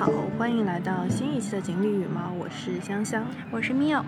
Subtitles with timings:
[0.00, 4.02] 好，欢迎来到新一期的锦鲤羽毛，我是香香，我是妙。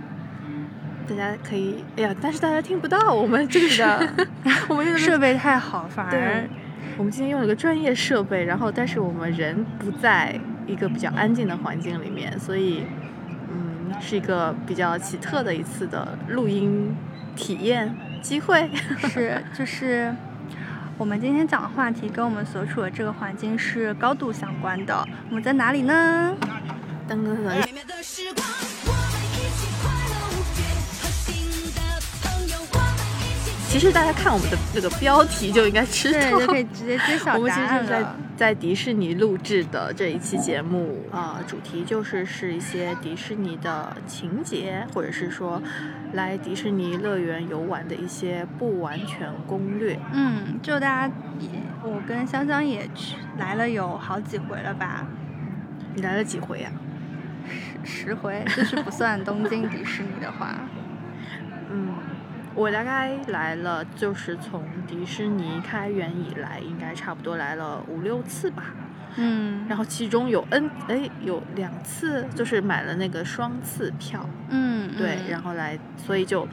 [1.07, 4.27] 大家可以，哎呀，但是大家听不到我们这个的，
[4.71, 6.49] 我们这个 设备太好，反而
[6.97, 12.85] 我们今天用了个专业设备，然后但是我们人不在一个比较安静的环境里面，所以
[13.51, 16.97] 嗯，是一个比较奇特的一次的录音
[17.37, 18.71] 体验机会，
[19.13, 20.15] 是就是。
[20.99, 25.07] 我们今天讲的话题跟我们所处的这个环境是高度相关的。
[25.29, 26.37] 我们在哪里呢？
[27.09, 28.62] 噔噔噔。
[33.73, 38.05] 其实大家看我们的这个标题就应该知道，对就可以直接揭晓 我们其实是在
[38.37, 45.61] 在迪士尼录制的这一期节目啊，主题就是是一些迪士尼的情节，或者是说
[46.13, 49.99] 来迪士尼乐园游玩的一些不完全攻略。
[50.13, 51.49] 嗯，就大家也，
[51.83, 55.07] 我跟香香也去来了有好几回了吧？
[55.95, 56.71] 你来了几回呀？
[57.83, 60.55] 十十回，就是不算东京迪士尼的话。
[62.55, 62.57] 嗯。
[62.57, 68.75] 我大概来了，就是从迪士尼开园以来，应该差不多来了五六次吧。
[69.17, 74.29] 嗯，然后其中有 N 哎有两次就是买了那个双次票。
[74.49, 76.47] 嗯，对，然后来，所以就。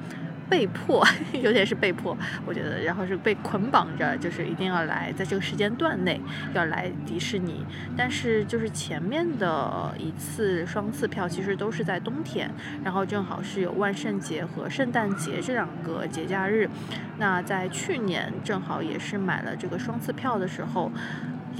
[0.49, 6.19] 被迫， 有点是被迫，我觉得，然后是被捆绑着，就是一定要来，在这个时间段内
[6.53, 7.65] 要来迪士尼。
[7.95, 12.49] 但是就是前面的一次双次票，其实都是在冬天，
[12.83, 16.69] 然后正好是有万圣节和圣诞节这两个节假日。
[17.17, 20.91] 那在去年正好也是买了这个双次票的时候。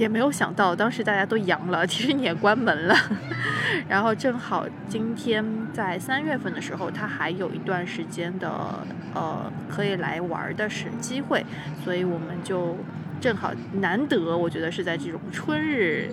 [0.00, 2.96] 也没有想到，当时大家都阳了， 其实你也关门了。
[3.86, 8.50] 然后正好今天在三月份的时候，他还有一段时间的
[9.14, 11.44] 呃可以来玩的是机会，
[11.84, 12.78] 所以我们就
[13.20, 16.10] 正好难得，我觉得是在这种春日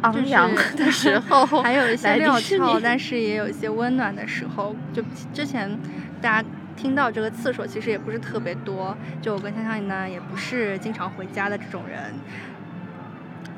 [0.00, 4.74] 昂扬 的时候，还有一些料峭，但是也有一些温暖的时候。
[4.94, 5.02] 就
[5.34, 5.78] 之前
[6.22, 12.00] 大家听到这个次数其实也不是特别多，就我跟香香呢也不是经常回家的这种人。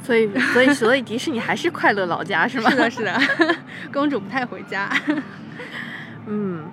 [0.06, 2.70] 所以，所以，所以迪士尼还是快乐老家是吗？
[2.70, 3.20] 是的，是的，
[3.92, 4.88] 公主不太回家。
[6.26, 6.64] 嗯，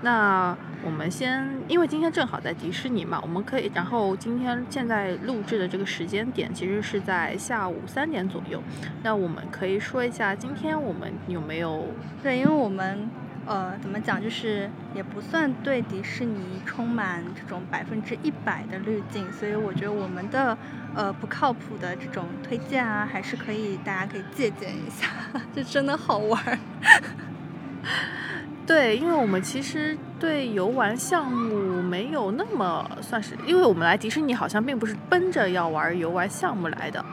[0.00, 8.62] 那我们先，因为今天正好在迪士尼嘛，我们可以，然后今天现在录制的这个时间点其实是在下午三点左右，
[9.02, 11.86] 那我们可以说一下今天我们有没有？
[12.22, 13.10] 对，因为我们。
[13.50, 20.56] 呃，怎么讲，就是也不算对迪士尼充满这种百分之一百的滤镜，所以我觉得我们的
[20.94, 25.08] 呃不靠谱的这种推荐啊，还是可以大家可以借鉴一下，
[25.52, 26.40] 就真的好玩。
[28.64, 37.04] 对，因为我们其实对游玩项目没有那么算是，因为我们来迪士尼好像并不是奔着要玩游玩项目来的，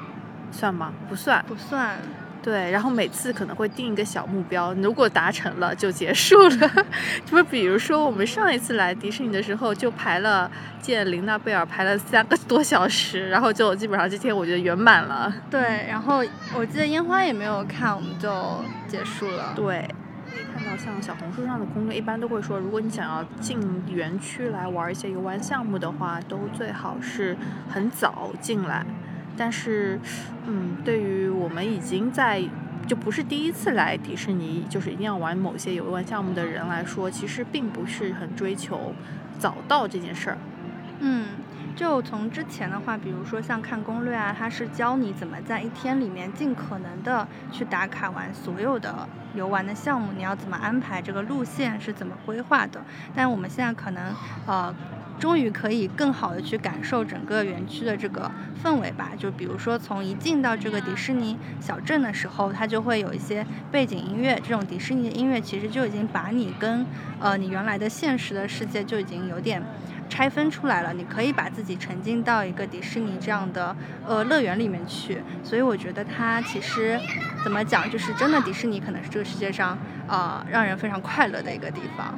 [0.52, 0.94] 算吗？
[1.10, 1.98] 不算，不算。
[2.42, 6.72] 对，然后每次可能会定一个小目标，如果达成了就结束了。
[7.26, 10.50] 就比如说我们上一次来迪士尼的时候，就排了
[10.82, 15.34] 见琳娜贝尔排了三个多小时，然后就基本上这天我觉得圆满了。
[15.50, 16.24] 对，然后
[16.56, 19.54] 我记得烟花也没有看，我们就结束了。
[19.56, 19.86] 对，
[20.32, 27.36] 可以看到像小红书上的攻略，一般都会说，如果你想要进园区来玩一些游玩项目的话，都最好是
[27.70, 28.86] 很早进来。
[29.38, 30.00] 但是，
[30.48, 32.44] 嗯，对于我们已经在
[32.88, 38.94] 就不是第一次来迪士尼，就是一定要玩某些游玩项目的人来说，其实并不是很追求
[39.38, 40.38] 早到这件事儿。
[41.00, 41.28] 嗯，
[41.76, 52.82] 就从之前的话，比如说像看攻略啊，它是教你怎么在一天里面尽可能的去打卡完所有的游玩的项目，你要怎么安排这个路线是怎么规划的。
[53.14, 54.16] 但我们现在可能，
[54.46, 54.74] 呃。
[55.20, 58.32] 终于可以更好的去感受整个园区的这个
[58.64, 59.12] 氛围吧。
[59.18, 64.40] 就比如说，从一进到这个迪士尼小镇的时候，它就会有一些背景音乐。
[64.44, 66.86] 这种迪士尼的音乐其实就已经把你跟
[67.20, 69.62] 呃你原来的现实的世界就已经有点
[70.08, 70.94] 拆分出来了。
[70.94, 73.76] 你可以把自己沉浸到一个迪士尼这样的
[74.06, 75.22] 呃乐园里面去。
[75.44, 77.00] 所以我觉得它其实
[77.44, 79.78] 怎么讲，就是真的迪士尼可能是这个世界上
[80.08, 82.18] 呃让人非常快乐的一个地方。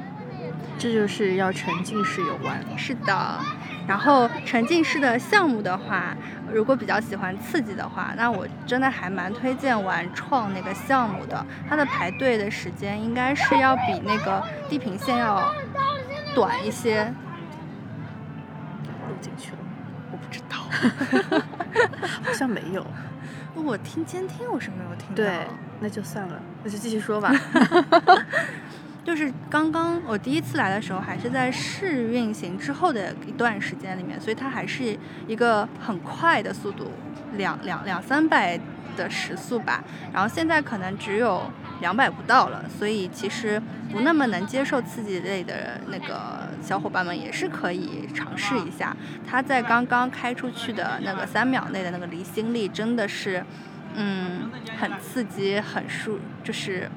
[0.80, 3.38] 这就是要沉浸式游玩，是的。
[3.86, 6.16] 然后沉浸式的项目的话，
[6.50, 11.44] 如果比较喜欢刺激的话，那我真的还蛮推荐玩创那个项目的。
[11.68, 15.52] 它的排队的时间应该是要比那个地平线要
[16.34, 17.04] 短一些。
[19.06, 19.58] 录进去了，
[20.12, 20.56] 我不知道，
[22.24, 22.86] 好像没有。
[23.54, 25.16] 我听监听，我是没有听到。
[25.16, 25.46] 对，
[25.80, 27.30] 那就算了，那就继续说吧。
[29.02, 36.92] 就是刚刚我第一次来的时候，还是在试运行之后的一段时间里面，所以它还是一个很快的速度，
[37.36, 38.60] 两两两三百
[38.96, 39.82] 的时速吧。
[40.12, 41.50] 然后现在可能只有
[41.80, 43.60] 两百不到了，所以其实
[43.90, 48.94] 不那么能接受刺激类的那个小伙伴们也是可以尝试一下。
[49.26, 53.42] 它在刚刚开出去的那个三秒内的那个离心力真的是，
[53.94, 56.88] 嗯，很刺激，很舒，就是。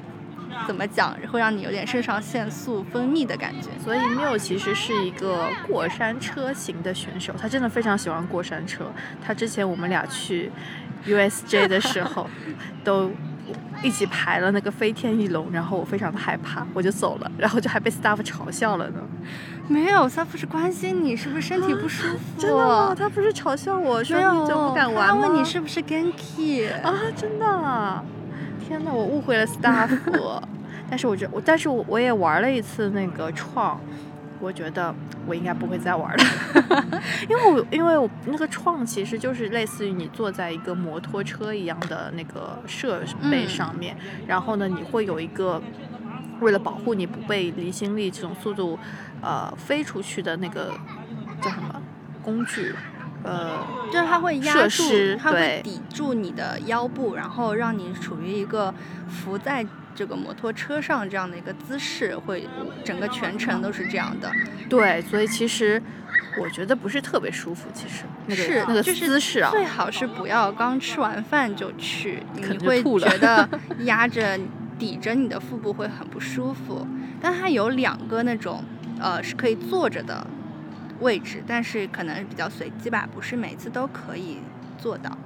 [0.66, 3.70] 怎么讲会让你有点肾上腺素分泌的感觉？
[3.84, 8.86] 所以缪其实是一个过山车型的选手，他真的非常喜欢过山车。
[9.26, 10.52] 他之前我们俩去
[11.06, 12.30] USJ 的时候，
[12.84, 13.12] 都
[13.82, 19.00] 一起排了那个飞天翼龙，然后我非常的害怕，我就走了，然后就还被 staff 嘲笑了呢。
[19.68, 22.20] 没有，staff 是关心你是不是身体不舒服。
[22.38, 22.96] 真的吗？
[22.98, 25.22] 他不是嘲笑我，说你就不敢玩吗？
[25.24, 26.94] 他问你是不是 Genki 啊？
[27.16, 28.04] 真的。
[28.74, 29.88] 天呐，我误会了 staff，
[30.90, 33.80] 但是我觉我，但是我我也玩了一次那个创，
[34.40, 34.94] 我觉得
[35.28, 36.24] 我应该不会再玩了，
[37.30, 45.62] 因为我因为我那个创其实就是类似于你坐在一个摩托车一样的那个设备上面，然后呢，你会有一个
[46.42, 48.80] 为了保护你不被离心力这种速度
[49.22, 50.74] 呃飞出去的那个
[51.40, 51.80] 叫什么
[52.24, 52.74] 工具。
[53.24, 58.74] 呃，就是它会压住，它会抵住你的腰部，然后让你处于一个
[59.08, 59.66] 浮在
[59.96, 62.48] 这个摩托车上这样的一个姿势，会
[62.84, 64.30] 整个全程都是这样的。
[64.70, 65.82] 对，所以其实
[66.42, 68.04] 我觉得不是特别舒服，其实
[68.36, 73.48] 是那个姿势啊，最好是不要刚吃完饭就去，你会觉得
[73.86, 74.38] 压着
[74.78, 76.86] 抵着你的腹部会很不舒服。
[77.22, 78.62] 但它有两个那种
[79.00, 80.28] 呃是可以坐着的。
[81.00, 84.38] 位置，但是可能比较随机吧，不是每次都可以
[84.78, 85.18] 做到。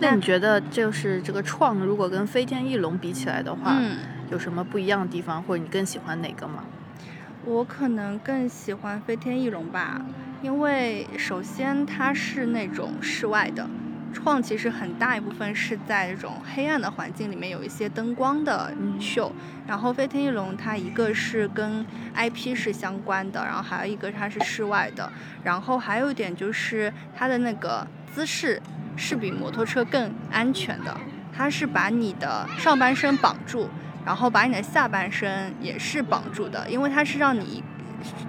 [0.00, 3.80] 那你觉得就是这个创，如果跟飞天翼龙比起来的话，
[4.30, 6.64] 有什么不一样的地方，或者你更喜欢哪个吗？
[7.44, 10.02] 我可能更喜欢飞天翼龙吧，
[10.42, 13.68] 因为首先它是那种室外的。
[14.12, 19.30] 创其实很大一部分是在这种黑暗的环境里面有一些灯光的秀，
[19.66, 25.12] 然后飞天翼龙它一个是跟 IP 是相关的，然后还有一个它是室外的，
[25.44, 28.60] 然后还有一点就是它的那个姿势
[28.96, 30.96] 是比摩托车更安全的，
[31.32, 33.68] 它是把你的上半身绑住，
[34.04, 37.62] 然后把你的下半身也是绑住的，因为它是让你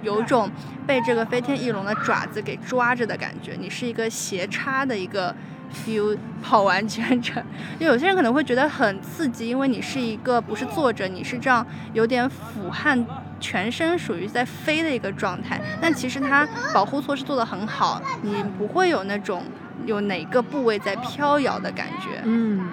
[0.02, 0.50] 有种
[0.86, 5.34] 被这个飞天翼龙的爪子给抓着的感觉，你是一个斜插的一个。
[5.72, 7.42] Feel 跑完全程，
[7.78, 13.04] 就有些人可能会觉得很刺激，因为你是一个不是坐着，你是这样有点俯瞰
[13.40, 15.60] 全身，属于在飞的一个状态。
[15.80, 19.42] 但其实它保护措施做得很好，你不会有那种
[19.86, 22.20] 有哪个部位在飘摇的感觉。
[22.24, 22.68] 嗯，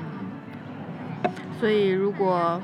[1.59, 2.61] 所以如果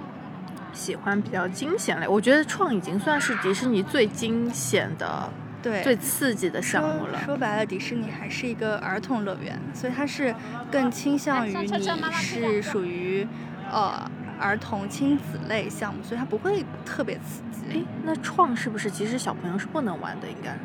[0.74, 5.30] 喜欢比较惊险类，我觉得创已经算是迪士尼最惊险的。
[5.62, 7.20] 对，最刺激的项目了。
[7.24, 10.34] 说白了，迪士尼还是一个儿童乐园，所以它是
[10.72, 11.68] 更倾向于你
[12.12, 13.28] 是属于
[13.72, 14.10] 呃
[14.40, 17.78] 儿童亲子类项目，所以它不会特别刺激。
[17.80, 20.28] 哎，那创是不是其实小朋友是不能玩的？
[20.28, 20.58] 应该，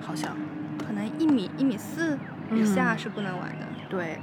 [0.00, 0.36] 好像，
[0.86, 2.16] 可能一米一米四
[2.52, 3.66] 以下是不能玩的。
[3.88, 4.18] 对。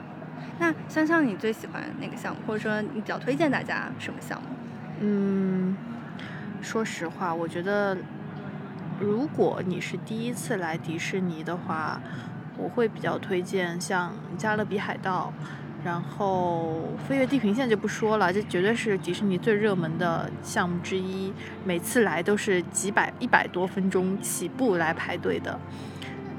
[0.59, 2.39] 那香香，你最喜欢哪个项目？
[2.47, 4.47] 或者说你比较推荐大家什么项目？
[5.01, 5.75] 嗯，
[6.62, 7.97] 说实话，我觉得。
[9.00, 12.01] 如果你是第一次来迪士尼的话，
[12.57, 15.34] 我会比较推荐像加勒比海盗，
[15.84, 21.34] 然后飞越地平线就不说了，这绝对是迪士尼最热门的项目之一，
[21.65, 25.60] 每次来都是几百一百多分钟起步来排队的。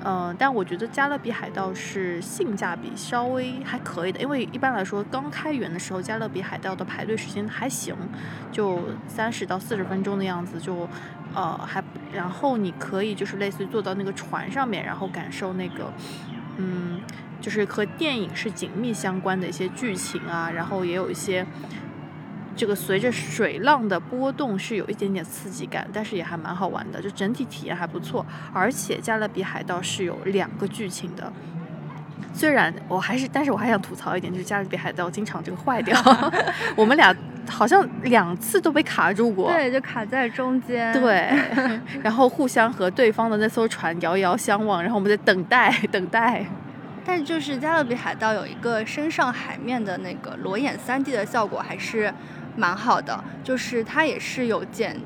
[0.09, 7.93] 嗯，但我觉得加勒比海盗是性价比稍微还可以的，因为一般来说刚开园的时候，加勒比海盗的排队时间还行，
[8.53, 10.89] 就三十到四十分钟的样子，就
[11.35, 11.83] 呃还，
[12.13, 15.93] 然后你可以就是类似于坐到那个船上面，然后感受那个，
[16.59, 17.01] 嗯，
[17.41, 21.45] 就是和电影是紧密相关的一些剧情啊，然后也有一些。
[22.57, 28.25] 这个随着水浪的波动是有一点点刺激感，但是也还蛮好玩的，就整体体验还不错。
[28.53, 31.31] 而且加勒比海盗是有两个剧情的，
[32.33, 35.97] 虽然我还是，但是我还想吐槽一点，就是加勒比海盗经常这个坏掉，
[36.75, 37.15] 我们俩
[37.47, 41.31] 好像两次都被卡住过，对，就卡在中间，对，
[42.03, 46.45] 然后互相和对方的那艘船遥遥相望，然后我们在等待等待。
[47.05, 52.13] 但就是加勒比海盗有一个升上海面的那个裸眼三 D 的效果，还是。
[52.57, 55.01] 蛮好的，就是它也是有减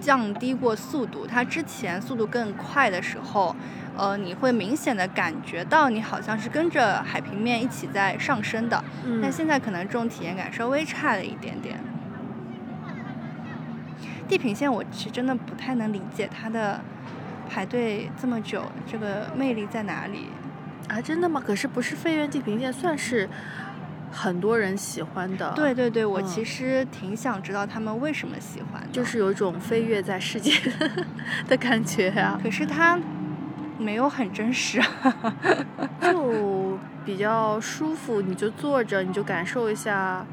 [0.00, 1.26] 降低过速度。
[1.26, 3.56] 它之前速度更快的时候，
[3.96, 8.84] 呃，你会明显的感觉到你好像是跟着海平面一起在上升的。
[9.22, 11.78] 但现在可能这种体验感稍微差了一点点。
[14.26, 16.80] 地平线我其实真的不太能理解它的
[17.48, 20.28] 排队这么久，这个魅力在哪里？
[20.88, 21.42] 啊，真的吗？
[21.44, 23.28] 可是不是飞跃地平线算是
[24.14, 25.50] 很多人喜欢的？
[25.56, 30.52] 对对对，我嗯其实挺想知道他们为什么喜欢的，就是有一种飞跃在世界
[31.48, 32.98] 的感觉啊，可是它
[33.78, 35.34] 没有很真实啊。
[36.00, 40.24] 就比较舒服，你就坐着，你就感受一下，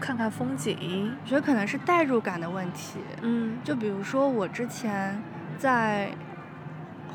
[0.00, 1.12] 看看风景。
[1.24, 2.98] 我觉得可能是代入感的问题。
[3.22, 5.20] 嗯就比如说我之前
[5.58, 6.10] 在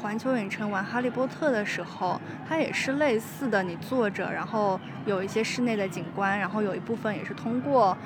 [0.02, 7.98] 环球影城玩《哈利波特》的时候，它也是类似的，你坐着，然后有一些室内的景观，然后有一部分也是通过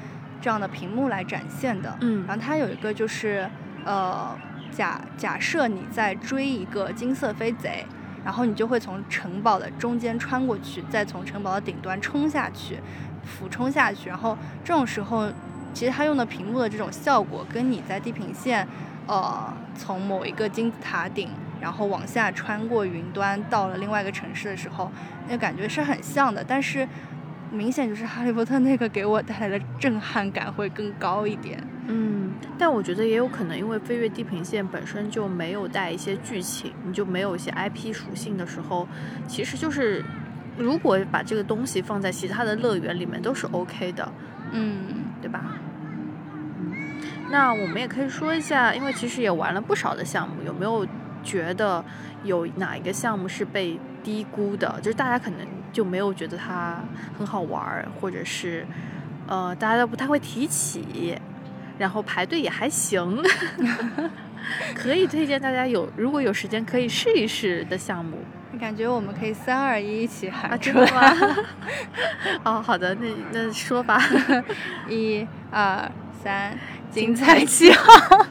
[0.41, 1.95] 这样的屏幕来展现的。
[2.01, 3.49] 嗯然后它有一个就是，
[3.85, 4.37] 呃，
[4.71, 7.85] 假假设你在追一个金色飞贼，
[8.23, 12.79] 然后你就会从城堡的中间穿过去，再从城堡的顶端冲下去，
[13.23, 14.09] 俯冲下去。
[14.09, 15.29] 然后这种时候，
[15.73, 18.67] 其实它用的屏幕的这种效果，跟你在地平线，
[19.07, 21.29] 呃，从某一个金字塔顶，
[21.61, 24.91] 然后往下穿过云端到了另外一个城市的时候，
[25.27, 26.43] 那感觉是很像的。
[26.43, 26.87] 但是
[27.51, 31.61] 明显就是哈利波特那个给我带来的震撼感会更高一点。
[31.87, 38.87] 嗯，但我觉得也有可能，因为飞跃地平线本身就没有带一些剧情，你就没有一些 IP 属性的时候，
[39.27, 40.05] 其实就是
[40.57, 44.11] 如果把这个东西放在其他的乐园里面都是 OK 的，
[44.51, 45.05] 嗯。
[45.21, 45.41] 对吧？
[46.61, 46.71] 嗯，
[47.29, 50.87] 那我们也可以说一下，因为其实也玩了不少的项目，有没有
[51.23, 51.83] 觉得
[52.23, 54.79] 有哪一个项目是被低估的？
[54.81, 55.39] 就是大家可能
[55.71, 56.83] 就没有觉得它
[57.17, 58.65] 很好玩儿，或者是
[59.27, 61.17] 呃大家都不太会提起，
[61.77, 63.21] 然后排队也还行，
[64.75, 68.17] 可以推荐大家有如果有时间可以试一试的项目
[68.59, 71.35] 感觉我们可以三二一一起啊，喊出真的来，吗？
[72.43, 74.01] 哦，好的，那那说吧。
[74.89, 75.89] 一、二、
[76.23, 76.57] 三，
[76.91, 78.25] 精精彩彩气候，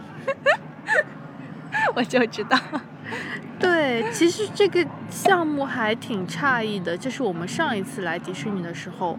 [1.97, 2.59] 我就知道。
[3.59, 9.18] 对，其实这个项目还挺诧异的，就是我们上一次来迪士尼的时候，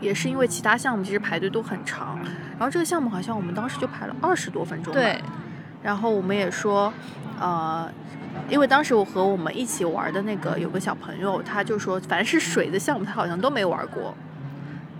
[0.00, 2.18] 也是因为其他项目其实排队都很长，
[2.58, 4.92] 然后这个项目好像我们当时就排了二十多分钟。
[4.92, 5.20] 对，，
[5.82, 6.92] 然后我们也说，
[7.40, 7.88] 呃。
[8.48, 14.12] 因为当时我和我们一起玩的那个有个小朋友，他就说，凡是水的项目他好像都没玩过。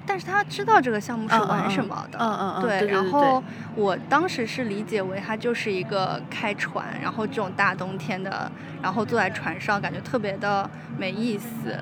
[0.07, 2.19] 但是他知道这个项目是玩什么的。
[2.21, 3.43] 嗯嗯嗯，对，然后
[3.75, 8.51] 我当时是理解为它就是一个开船，然后这种大冬天的，
[8.83, 10.69] 然后坐在船上，感觉特别的
[10.99, 11.77] 没意思。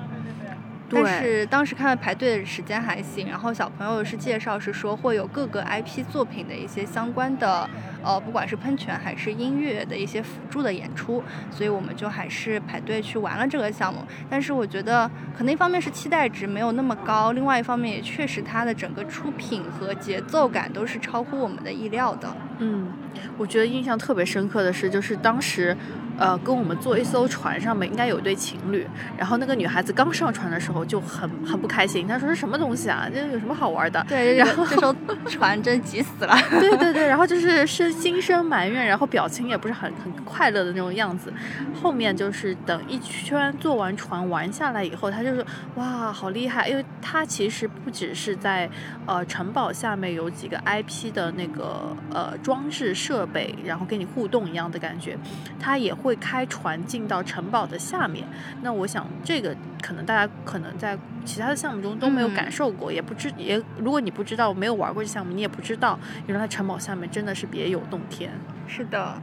[0.93, 7.69] 但是当时看的排队的时间还行，然后小朋友是介绍是说会有各个 IP 作品的一些相关的，
[8.03, 14.01] 呃，不管是喷泉还是音乐的一些辅助的演出，所以我们就还是排队去玩了这个项目。
[14.29, 22.35] 但是我觉得可能一方面是期待值没有那么高，另外一方面也确实它的整个出品和节奏感都是超乎我们的意料的。
[22.59, 22.91] 嗯，
[23.37, 25.75] 我觉得印象特别深刻的是，就是当时，
[26.17, 34.05] 呃，跟我们坐一艘船上面应该有一对情侣，然后那个女孩子刚上船的时候就很很不开心，她说是什么东西啊，这有什么好玩的？
[34.07, 34.95] 对，然后这艘
[35.27, 36.37] 船真急死了。
[36.51, 41.33] 对对对， 然后就是生心生埋怨，然后表情也不是很很快乐的那种样子。
[41.81, 45.43] 后面就是等一圈坐完船玩下来以后，她就说
[45.75, 48.69] 哇好厉害，因为她其实不只是在
[49.05, 55.17] 呃城堡下面有几个 IP 的那个呃装置设备，然后跟你互动一样的感觉，
[55.59, 58.27] 她也会开船进到城堡的下面。
[58.61, 68.31] 那我想这个可能大家可能在其他的项目中都没有嗯感受过，也不知也如果你不知道没有玩过这项目，你也不知道原来城堡下面真的是别有洞天。
[68.67, 69.21] 是的，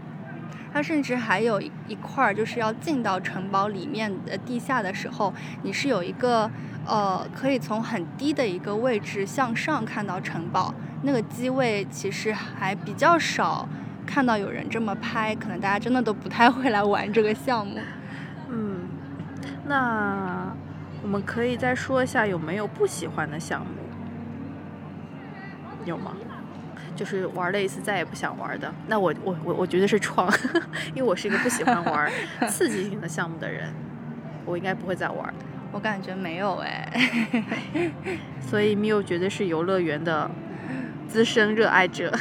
[0.73, 5.33] 它甚至还有一一块儿，就是要进到城堡里面的地下的时候，
[5.63, 6.51] 你是有一个
[6.87, 10.75] 呃，可以从很低的一个位置向上看到城堡。
[11.03, 13.67] 那个机位其实还比较少
[14.11, 17.79] 看到有人这么拍，可能大家真的都不太会来玩这个项目。
[18.49, 18.89] 嗯，
[19.69, 20.53] 那
[21.01, 23.73] 我们可以再说一下有没有不喜欢的项目？
[25.85, 26.17] 有吗？
[26.97, 28.75] 就是玩了一次再也不想玩的。
[28.89, 30.29] 那我我我我觉得是创，
[30.93, 32.11] 因为我是一个不喜欢玩
[32.51, 33.73] 刺激性的项目的人，
[34.45, 35.33] 我应该不会再玩。
[35.71, 36.91] 我感觉没有哎，
[38.43, 40.29] 所以 Miu 绝对是游乐园的
[41.07, 42.13] 资深热爱者。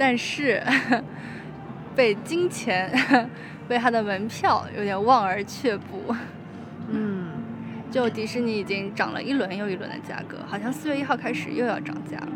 [0.00, 0.62] 但是
[1.94, 2.90] 被金钱、
[3.68, 6.16] 被他的门票有点望而却步。
[6.88, 7.28] 嗯，
[7.92, 12.28] 就迪士尼已经涨了一轮又一轮的价格，好像四月一号开始又要涨价了。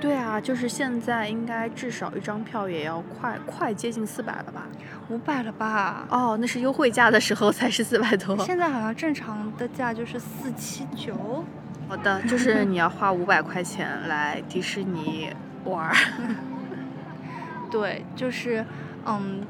[0.00, 4.66] 对啊，就是现在应该至少一张票也要快快接近四百了吧？
[5.08, 6.04] 五百了吧？
[6.10, 8.36] 哦，那是优惠价的时候才是四百多。
[8.38, 11.44] 现在好像正常的价就是四七九。
[11.88, 15.30] 好的，就是你要花五百块钱来迪士尼
[15.64, 15.94] 玩儿。
[17.72, 18.64] 对，就是
[19.06, 19.44] 嗯，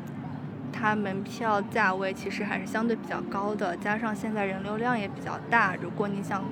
[0.72, 6.42] 它门票价位其实还是相对比较高的，加上现在人流量也比较大，如果你想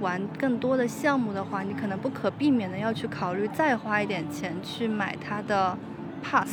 [0.00, 5.76] 玩更多的项目的话，你可能不可避免的要去考虑再花一点钱去买它的
[6.22, 6.50] pass。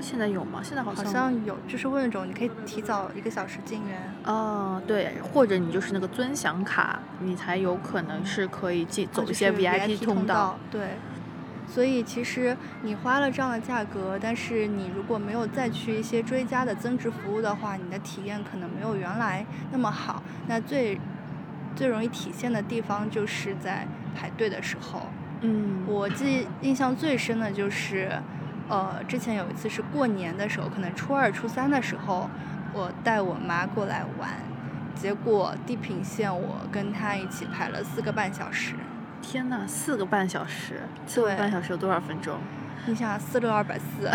[0.00, 0.60] 现在有吗？
[0.62, 3.98] 现在好像好像像有，就是问那种你可以提早一个小时进园。
[4.26, 10.58] 哦，对，或者你就是那个尊享卡，你才有可能是可以进走一些 VIP 通道。
[10.70, 10.88] 对，
[11.74, 20.22] 所以其实你花了这样的价格，但是你如果没有再去一些追加的增值服务的话，你的体验可能没有原来那么好。
[20.46, 21.00] 那最
[21.74, 25.08] 最容易体现的地方就是在排队的时候。
[25.40, 28.08] 嗯，我记印象最深的就是，
[28.68, 32.30] 呃，之前有一次是过年的时候，可能初二、初三的时候，
[32.72, 34.30] 我带我妈过来玩，
[34.94, 38.74] 结果地平线我跟她一起排了四个半小时。
[39.24, 42.36] 天呐，四个半小时，四个对半小时有多少分钟？
[42.86, 44.10] 你想四六二百四，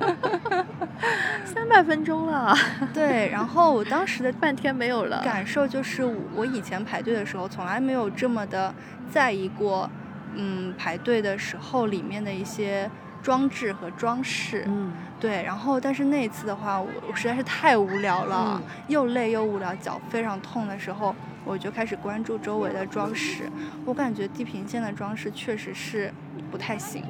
[1.46, 2.52] 三百分钟了，
[2.92, 3.28] 对。
[3.30, 5.22] 然后我当时的 半天没有了。
[5.22, 8.74] 感受就是，我以前排队的时候从来没有这么的
[9.10, 9.88] 在意过，
[10.34, 12.90] 嗯，排队的时候里面的一些
[13.22, 14.64] 装置和装饰。
[14.66, 23.50] 嗯，对，然后但是那一次的话，我我实在是太无聊了，嗯又累又无聊，脚非常痛的时候，我就开始关注周围的装饰。
[23.84, 26.12] 我感觉地平线的装饰确实是
[26.50, 27.02] 不太行。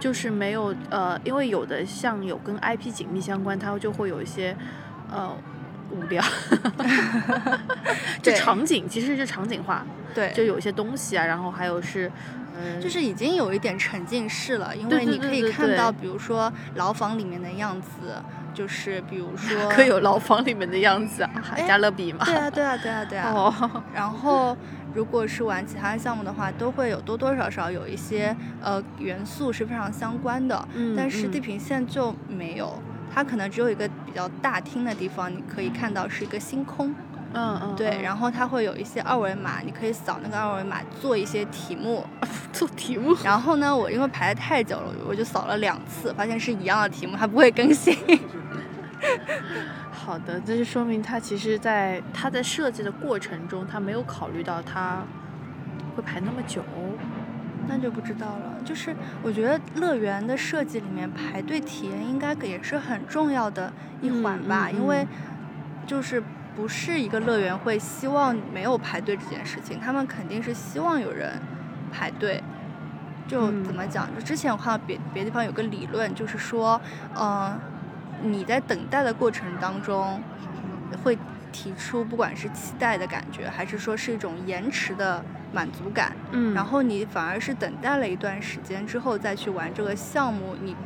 [0.00, 4.56] 就是没有呃，因为有的像有跟 IP 紧密相关，它就会有一些
[5.10, 5.34] 呃
[5.90, 6.22] 无聊，
[8.22, 12.08] 就对场景其实是场景化，对，就有一些东西啊，然后还有是
[12.56, 18.22] 嗯，就是已经有一点沉浸式了，因为你可以看到，比如说牢房里面的样子，
[18.58, 22.24] 就是比如 说，可有牢房里面的样子啊，哎加勒比嘛。
[22.24, 23.30] 对啊，对啊，对啊，对啊。
[23.32, 24.56] 哦，然后，
[24.92, 32.82] 如果是玩其他项目的话，都会有多多少少有一些呃元素是非常相关的，嗯但是嗯地平线就没有。
[33.14, 36.94] 它可能只有一个比较大厅的地方，你可以看到是一个星空，
[37.32, 42.04] 嗯嗯，对，然后它会有一些二维码，你可以扫那个二维码做一些题目。
[42.52, 47.94] 做题目，然后呢，我因为排的太久了，我就扫了两次，发现是一样的题目，它不会更新。
[49.90, 55.02] 好的，这就说明他其实在他在设计的过程中，他没有考虑到他
[55.94, 56.62] 会排那么久。
[57.70, 58.56] 那就不知道了。
[58.64, 65.08] 就是我觉得乐园的设计里面，排队体验应该也是很重要的一环吧，嗯嗯因为嗯
[65.86, 66.22] 就是
[66.56, 71.38] 不是一个乐园会希望没有排队这件事情，他们肯定是希望有人
[71.92, 72.42] 排队。
[73.26, 74.08] 就嗯怎么讲？
[74.14, 76.80] 就之前我看到别别地方有个理论，就是说，
[77.14, 77.60] 嗯、
[78.22, 80.20] 你在等待的过程当中，
[81.02, 81.18] 会
[81.52, 86.12] 提出不管是期待的感觉，还是说是一种延迟的满足感。
[86.32, 90.76] 嗯然后你反而是等待了一段时间之后再去玩这个项目，你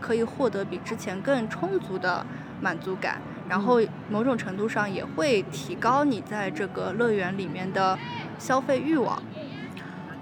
[0.00, 2.24] 可以获得比之前更充足的
[2.60, 7.98] 满足感，然后某种程度上也会提高你在这个乐园里面的
[8.38, 9.20] 消费欲望。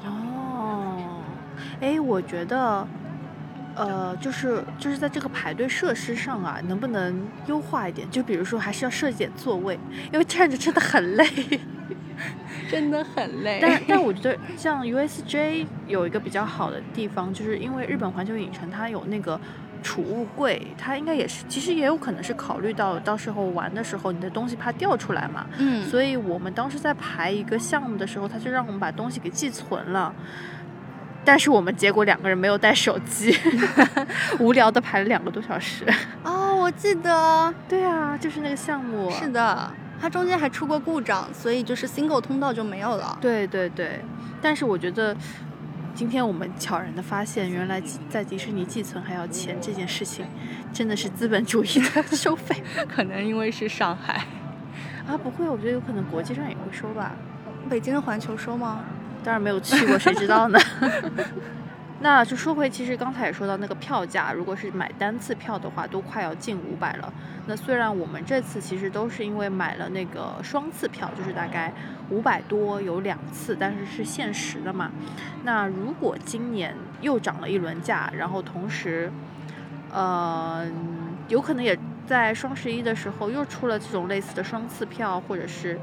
[0.05, 1.22] 哦，
[1.81, 2.87] 哎，我觉得，
[3.74, 8.08] 呃，就是就是在这个排队设施上啊，能不能优化一点？
[8.10, 9.78] 就比如说，还是要设计点座位，
[10.12, 11.26] 因为站着真的很累。
[12.70, 19.38] 真的很累但但我觉得像 USJ 有一个比较好的地方，就是因为日本环球影城它有那个
[19.82, 30.14] 储物柜，它应该也是，其实也有可能是考虑到到时候玩的时候你的东西怕掉出来嘛，嗯，所以我们当时在排一个项目的时候，他就让我们把东西给寄存了。
[31.24, 33.37] 但是我们结果两个人没有带手机，
[34.38, 35.84] 无聊的排了两个多小时。
[36.22, 39.10] 哦，我记得对啊，就是那个项目。
[39.10, 43.16] 是的，它中间还出过故障，所以就是 single 通道就没有了。
[43.20, 44.00] 对对对，
[44.42, 45.16] 但是我觉得
[45.94, 50.26] 今天我们悄然的发现，原来在迪士尼寄存还要钱这件事情，
[50.72, 54.24] 真的是资本主义的收费 可能因为是上海，
[55.06, 55.16] 啊！
[55.16, 57.12] 不会，我觉得有可能国际上也会收吧。
[57.70, 58.80] 北京的环球收吗？
[59.24, 60.58] 当然没有去过，谁知道呢？
[62.00, 67.10] 那就说回，其实刚才也说到那个票价，如果是买单次票的话，都快要近五百了。
[67.46, 71.72] 那虽然我们这次其实都是因为买了那个双次票，就是大概
[72.10, 74.90] 五百多有两次，但是是限时的嘛。
[75.44, 79.10] 那如果今年又涨了一轮价，然后同时，
[79.90, 80.66] 呃，
[81.28, 85.78] 有可能也在双十一的时候又出了这种类似的双次票，或者是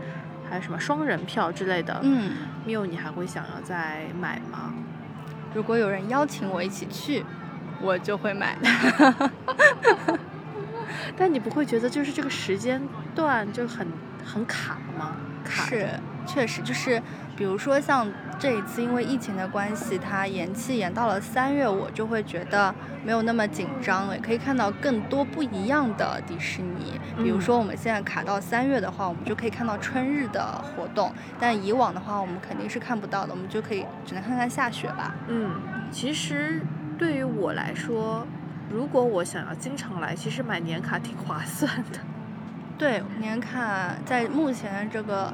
[0.52, 1.98] 还有什么双人票之类的。
[2.04, 2.34] 嗯，
[2.66, 4.74] 缪，你还会想要再买吗？
[5.56, 7.24] 如果有人邀请我一起去，
[7.82, 8.58] 我就会买。
[11.18, 12.82] 但你不会觉得就是这个时间
[13.16, 13.88] 段就很
[14.26, 15.16] 很卡吗？
[15.46, 15.88] 卡是，
[16.28, 17.02] 确实就是，
[17.38, 18.06] 比如说像
[18.42, 22.74] 这一次因为疫情的关系，它延期延到了三月，我就会觉得
[23.06, 27.00] 没有那么紧张，也可以看到更多不一样的迪士尼。
[27.18, 35.14] 比如说我们现在卡到三月的话，我们就可以看到春日的活动，但以往的话我们肯定是看不到的，我们就可以只能看看下雪吧。
[35.28, 35.52] 嗯，
[35.92, 36.64] 其实
[36.98, 38.26] 对于我来说，
[38.72, 42.00] 如果我想要经常来，其实买年卡挺划算的。
[42.76, 45.32] 对，年卡在目前这个。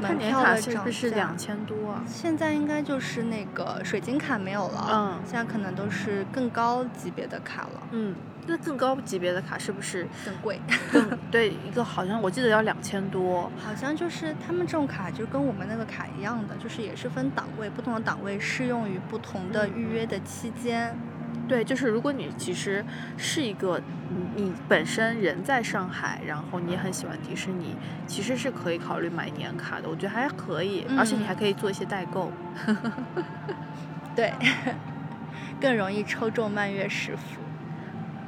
[0.00, 2.02] 它年卡是不是两千多啊？
[2.06, 7.82] 现在应该就是那个水晶卡没有了，嗯，现在可能都是更高级别的卡了。
[7.90, 8.14] 嗯，
[8.46, 10.60] 那更高级别的卡是不是更贵？
[10.92, 13.50] 更对，一个好像我记得要两千多。
[13.64, 20.96] 好像就是他们这种卡就跟我们那个卡一样的，就是也是分档位，不同的档位适用于不同的预约的期间。
[21.48, 22.84] 对，就是如果你其实
[23.16, 23.80] 是一个，
[24.36, 27.74] 你本身人在上海，然后你也很喜欢迪士尼，
[28.06, 32.30] 其实是可以考虑买年卡的，我觉得还可以，而且你还可以做一些代购。
[34.14, 34.34] 对，
[35.58, 37.40] 更容易抽中蔓越食府。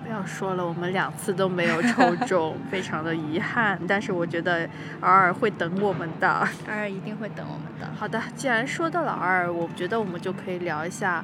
[0.03, 3.79] 不要说了，我们两次都没有抽中，非常的遗憾。
[3.87, 4.69] 但是我觉得
[5.01, 6.29] 尔尔会等我们的，
[6.67, 7.87] 尔尔一定会等我们的。
[7.97, 11.23] 好的，既然说到了尔尔，我觉得我们就可以聊一下。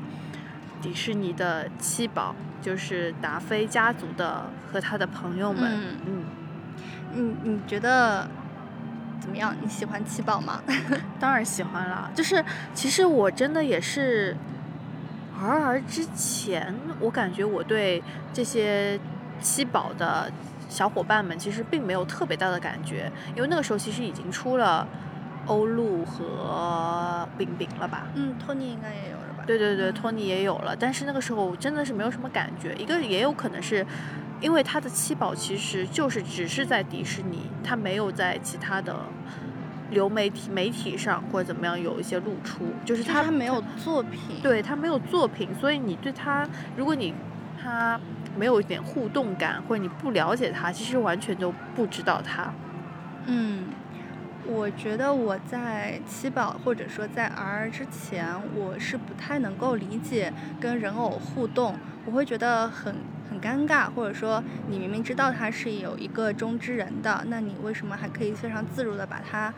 [0.87, 5.81] 迪士尼的七宝就是达菲家族的和他的朋友们。
[6.07, 6.25] 嗯
[7.12, 8.29] 嗯，你你觉得
[9.20, 9.53] 怎么样？
[9.61, 10.62] 你喜欢七宝吗？
[11.18, 12.09] 当然喜欢了。
[12.14, 14.37] 就是其实我真的也是，
[15.42, 18.01] 而而之前我感觉我对
[18.33, 18.96] 这些
[19.40, 20.31] 七宝的
[20.68, 24.87] 小伙伴们其实并没有特别大的感觉，因为那个时候其实已经出了
[25.46, 28.07] 欧陆和饼饼了吧？
[28.14, 29.16] 嗯，托尼应该也有。
[29.46, 32.74] 对对对，托尼也有了，但是那个时候真的是没有什么感觉。
[32.74, 33.87] 一个也有可能是，
[34.40, 38.96] 因为他的七宝其实就是只是在迪士尼，他没有在其他的
[39.90, 46.44] 流媒体媒体上或者怎么样有一些露出，就是他他没有作品，对他没有作品，所以你对他，
[46.76, 47.14] 如果你
[47.62, 47.98] 他
[48.37, 52.52] 没有一点互动感，或者你不了解他，其实完全都不知道他。
[53.26, 53.64] 嗯。
[54.48, 62.94] 我觉得我在七宝或者说在 R 之前，我是不太能够理解跟人偶互动，我会觉得很
[63.28, 69.52] 很尴尬，或者说你明明知道他是有一个中之人的，那你为什么还可以非常自如的把他，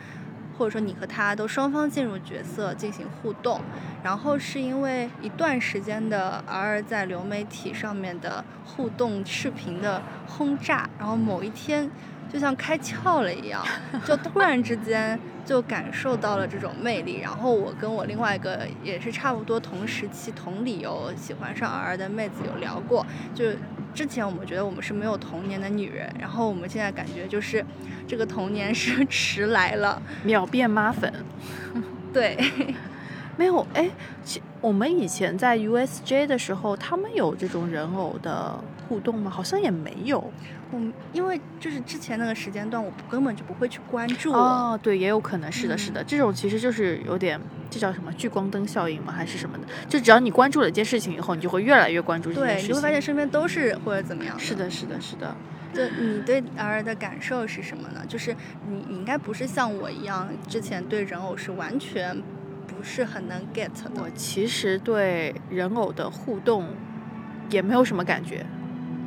[0.57, 3.61] 或者说你和他都双方进入角色进行互动？
[4.03, 11.91] 然后是因为一段时间的 R 在流媒体上面的互动视频的轰炸，然后某一天。
[12.33, 13.65] 就像开窍了一样，
[14.05, 17.21] 就突然之间就感受到了这种魅力。
[17.21, 23.45] 然后我跟我另外一个也是差不多同时期同理由喜欢上 R 的妹子有聊过，就
[23.95, 27.65] 之前我们觉得我们是没有童年的女人，然后我们现在感觉就是
[28.07, 31.13] 这个童年是 迟来了，秒变妈粉。
[32.13, 32.39] 对，
[33.37, 33.91] 没有哎，
[34.61, 38.63] 我们以前在 USJ 的时候，他们有这种人偶的。
[38.89, 39.31] 互动吗？
[39.31, 40.33] 好像也没有。
[40.71, 40.81] 我
[41.13, 44.33] 因为就是之前那个时间段，我根本就不会去关注。
[44.33, 46.05] 哦，对，也有可能是的，是的。
[46.05, 49.13] 这种其实就是有点，这叫什么聚光灯效应吗？
[49.13, 49.65] 还是什么的？
[49.89, 52.69] 就只要你关注了一件事情以后，你就会越来越关注这件事情。
[52.69, 54.39] 对，你会发现身边都是或者怎么样。
[54.39, 55.35] 是的，是的，是的。
[55.73, 58.03] 就你对儿的感受是什么呢？
[58.09, 58.35] 就是
[58.67, 62.17] 你，你应该不是像我一样，之前对人偶是完全
[62.67, 64.03] 不是很能 get 的。
[64.03, 66.67] 我其实对人偶的互动
[67.51, 68.45] 也没有什么感觉。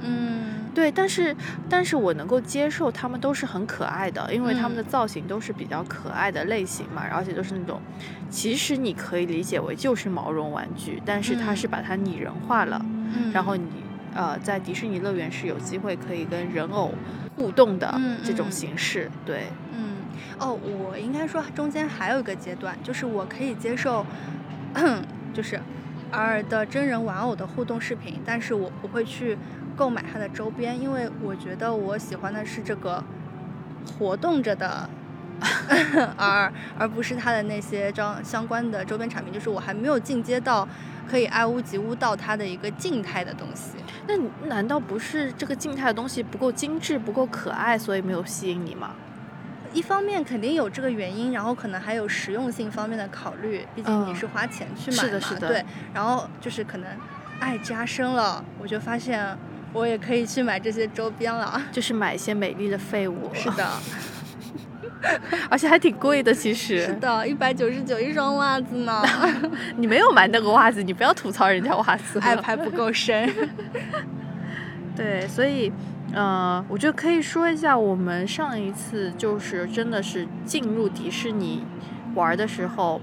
[0.03, 1.35] 嗯，对，但是，
[1.69, 7.81] 但是我能够接受他们都是很可爱的，因为他们的造型都是比较可爱的类型嘛，而且都是那种，
[8.29, 12.81] 其实你可以理解为就是毛绒玩具，但是它是把它拟人化了，
[13.33, 13.65] 然后你
[14.15, 16.93] 呃在迪士尼乐园是有机会可以跟人偶
[17.35, 19.97] 互动的这种形式，对，嗯，
[20.39, 24.05] 哦，我应该说中间还有一个阶段，就是我可以接受，
[25.33, 25.59] 就是
[26.11, 29.37] 儿的真人玩偶的互动视频，但是我不会去。
[29.75, 33.03] 购买它的周边，因为我觉得我喜欢的是这个
[33.97, 34.89] 活动着的，
[36.17, 39.33] 而而不是它的那些装相关的周边产品。
[39.33, 40.67] 就是我还没有进阶到
[41.09, 43.77] 可以爱屋及乌到它的一个静态的东西。
[44.07, 44.15] 那
[44.47, 48.91] 难道不是这个静态的东西不够精致、不够可爱，所以没有吸引你吗？
[49.73, 53.65] 一方面肯定有这个原因，然后可能还有实用性方面的考虑。
[53.73, 55.63] 毕竟你是花钱去买嘛，对。
[55.93, 56.89] 然后就是可能
[57.39, 59.37] 爱加深了，我就发现。
[59.73, 63.29] 我也可以去买这些周边了，就是买一些美丽的废物。
[63.33, 63.67] 是的，
[65.49, 66.85] 而且还挺贵的，其实。
[66.85, 69.01] 是的，一百九十九一双袜子呢。
[69.77, 72.19] 你没有买那个袜子，你不要吐槽人家袜子。
[72.19, 73.33] 爱拍不够深。
[74.95, 75.71] 对，所以，
[76.13, 81.63] 呃，我觉得可以说一下，我们上一次就是真的是进入迪士尼
[82.13, 83.01] 玩的时候。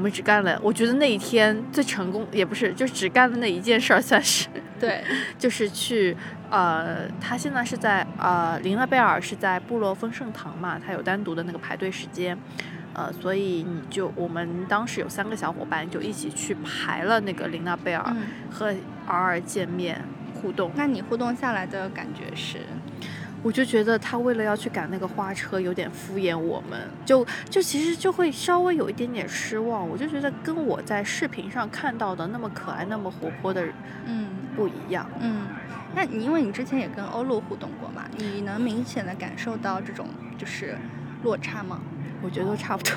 [0.00, 4.48] 我们只干了，我觉得那一天最成功也不是，就只干了那一件事儿，算是。
[4.80, 5.04] 对，
[5.38, 6.16] 就是去，
[6.48, 12.34] 呃，他现在是在呃，林娜贝尔是在部落丰盛堂嘛，他有单独的那个排队时间，
[12.94, 18.74] 呃，所以你就我们当时有三个小伙伴就一起去排了那个林娜贝尔，嗯，和
[19.06, 20.72] R 见面互动。
[20.76, 22.60] 那你互动下来的感觉是？
[23.42, 29.88] 我就觉得他为了要去赶那个花车，有点敷衍我们，就就其实就会稍微有一点点失望。
[29.88, 33.74] 我就觉得跟我在视频上看到的那么可爱、那么活泼的人
[34.06, 35.08] 嗯不一样。
[35.20, 35.46] 嗯，
[35.94, 40.76] 那你因为你之前也跟欧陆互动过嘛，你能明显的感受到这种就是
[41.22, 41.80] 落差吗？
[42.22, 42.92] 我觉得都差不多。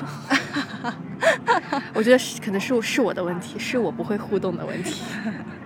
[1.94, 5.02] 我觉得是可能是是我的问题，是我不会互动的问题。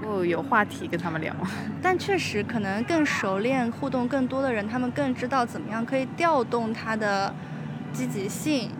[0.08, 1.34] 我有话题跟他们聊。
[1.82, 7.32] 但确实，可能更熟练、互动更多的人，他们更知道怎么样可以调动他的
[7.92, 8.70] 积极性，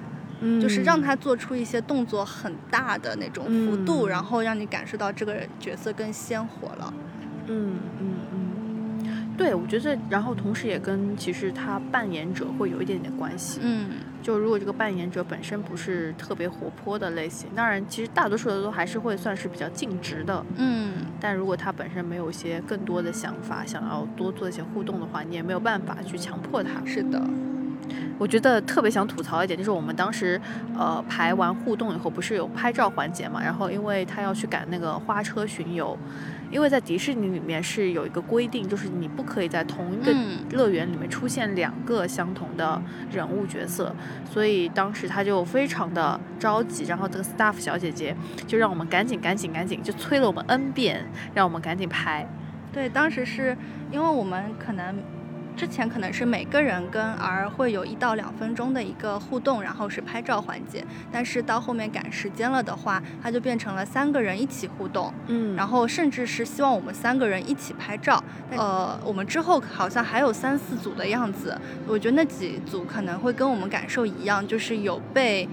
[0.40, 6.92] 嗯就是让他做出一些动作很大的那种幅度，嗯然后让你感受到这个角色更鲜活了。
[7.50, 8.14] 嗯嗯嗯，
[9.38, 13.60] 对，我觉得，然后同时也跟其实他扮演者会有一点点关系。
[13.62, 13.88] 嗯
[14.20, 20.44] 就如果这个扮演者本身不是特别活泼的类型，当然其实大多数的都还是会算是比较尽职的。
[20.56, 26.84] 嗯但如果他本身没有一些更多的想法，想要多做一些互动的话，你也没有办法去强迫他。
[26.84, 27.22] 是的，
[28.18, 30.38] 我觉得特别想吐槽一点，就是我们当时
[30.76, 33.40] 呃排完互动以后，不是有拍照环节嘛？
[33.40, 35.96] 然后因为他要去赶那个花车巡游，
[36.50, 42.80] 因为在迪士尼里面是有一个规定，就是你不可以在同一个嗯乐园里面出现两个相同的
[43.12, 43.94] 人物角色，
[44.30, 52.26] 所以当时他就非常的着急，然后这个 staff 小姐姐就让我们赶紧赶紧赶紧，就催了我们 n 遍，让我们赶紧拍。
[52.72, 53.56] 对，当时是
[53.90, 54.96] 因为我们可能。
[55.58, 60.86] 之前可能是每个人跟 R 会有一到两分钟的一个互动，然后是拍照环节。
[61.10, 68.22] 但是到后面赶时间了的话，它就变成了三个人一起互动，嗯然后甚至是希望我们三个人一起拍照。
[68.52, 75.48] 呃，我们之后好像还有三四组的样子，我觉得那几组可能会跟我们感受一样，就是有被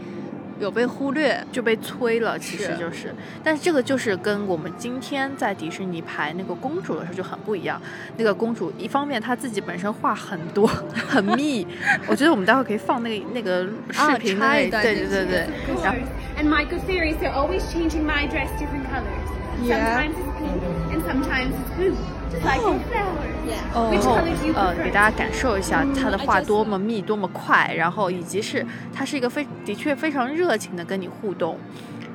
[0.60, 1.42] 有被忽略。
[1.52, 3.14] 就被催了，其实就是，
[3.44, 7.82] 但是这个就是跟我们今天在迪士尼排那个公主的时候就很不一样。
[8.18, 11.66] 那个公主一方面她自己本身话很多很密，
[12.08, 15.48] 我觉得我们待会可以放那个那个视频的那、插一段对对对对，
[15.84, 16.00] 然后
[16.38, 19.26] And my good fairies, they're always changing my dress different colors.
[19.64, 21.96] Sometimes it's pink and sometimes it's blue.
[23.74, 24.18] 哦然后
[24.56, 31.58] 呃，给大家感受一下他的话多么密、多么快，然后以及是他是一个非的确非常热情的跟你互动，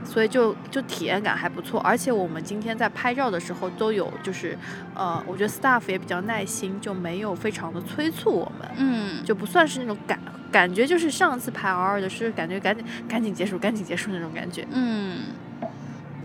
[0.04, 1.78] 所以就就体验感还不错。
[1.80, 4.56] 而且我们今天在拍照的时候都有就是
[4.94, 10.18] 呃，我觉得 staff 也比较耐心，就没有非常的催促我们，嗯，就不算是那种感
[10.50, 14.66] 感觉就是上次排 R 的是感觉赶紧赶紧结束，赶紧结束那种感觉。
[14.72, 15.18] 嗯。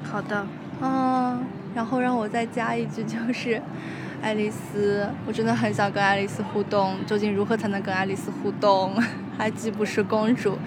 [0.10, 0.48] 好的，
[0.82, 1.44] 嗯，
[1.76, 3.62] 然后让我再加一句，就是
[4.24, 8.94] 爱丽丝，我真的很想跟爱丽丝互动，究竟如何才能跟爱丽丝互动？
[9.38, 10.58] 她既不是公主，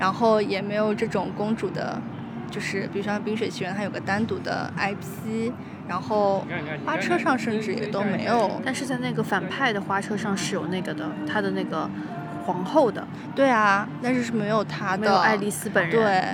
[0.00, 2.00] 然后也没有这种公主的，
[2.50, 5.52] 就是比如说《冰雪奇缘》，它有个单独的 IP，
[5.86, 6.44] 然后
[6.86, 8.60] 花车上甚至也都没有。
[8.64, 11.88] 但是在那个反派的花车上是有那个的，他的那个
[12.46, 15.02] 皇后的，对啊，但是是没有她的。
[15.02, 15.92] 没有爱丽丝本人。
[15.92, 16.24] 对，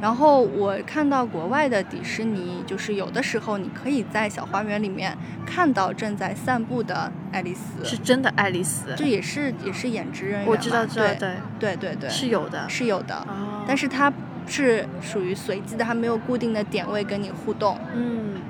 [0.00, 12.68] 然后我看到国外的迪士尼，就是有的时候你可以在小花园里面看到正在散步的爱丽丝，是真的爱丽丝，这也是也是演职人员嘛，我知道，知道，对对，对对对，是有的。
[12.68, 14.12] 是有的，哦，但是它
[14.46, 17.76] 是属于随机的，它没有固定的点位跟你互动。
[17.94, 18.40] 嗯，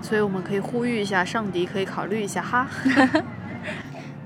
[0.00, 2.66] 所以我们可以呼吁一下上迪，可以考虑一下哈。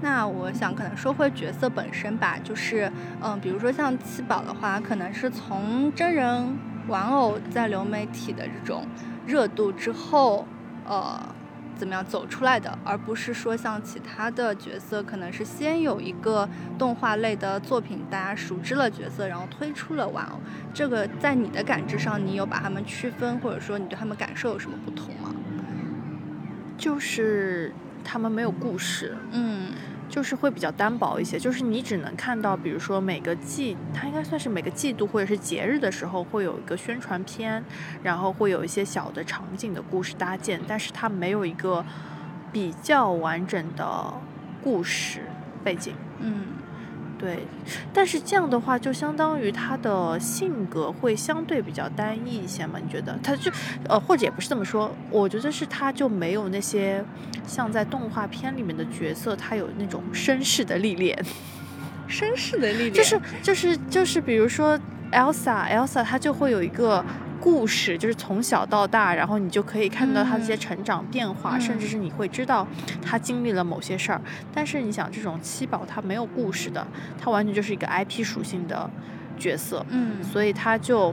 [0.03, 2.91] 那我想可能说回角色本身吧，就是
[3.23, 8.85] 嗯，比如说像七宝的话，可能是从真人玩偶在流媒体的这种
[9.25, 10.45] 热度之后，
[10.85, 11.21] 呃，
[11.77, 20.41] 怎么样走出来的，而不是说像其他的角色，可能是先有一个动画类的作品，大家熟知了角色，然后推出了玩偶。
[20.75, 25.33] 这个在你的感知上，你有把他们区分，或者说你对他们感受有什么不同吗？
[26.77, 29.69] 就是他们没有故事，嗯
[30.13, 37.65] 就是会比较单薄一些，就是你只能看到，比如说每个季，它应该算是每个季度或者是节日的时候会有一个宣传片，
[38.03, 41.83] 然后会有一些小的场景的故事搭建，但是它没有一个
[42.53, 44.13] 比较完整的
[44.63, 45.23] 故事
[45.65, 45.95] 背景。
[46.19, 46.45] 嗯
[47.23, 47.39] 对，
[47.95, 52.81] 但是这样的话，就相当于他的性格会相对比较单一一些嘛？
[52.83, 53.17] 你觉得？
[53.23, 53.49] 他就
[53.89, 57.05] 呃，或者也不是这么说，我觉得是他就没有那些
[57.47, 61.17] 像在动画片里面的角色，他有那种绅士的历练，
[62.11, 64.77] 绅士的历练就是就是就是，比如说
[65.13, 67.05] Elsa Elsa 她就会有一个
[67.43, 72.67] 故事，就是从小到大，然后你就可以看到他这些嗯成长变化，嗯甚至是你会知道
[73.05, 74.21] 他经历了某些事儿。
[74.55, 76.87] 但是你想，这种七宝他没有故事的，
[77.21, 78.89] 他完全就是一个 IP 属性的
[79.37, 81.09] 角色，嗯所以他就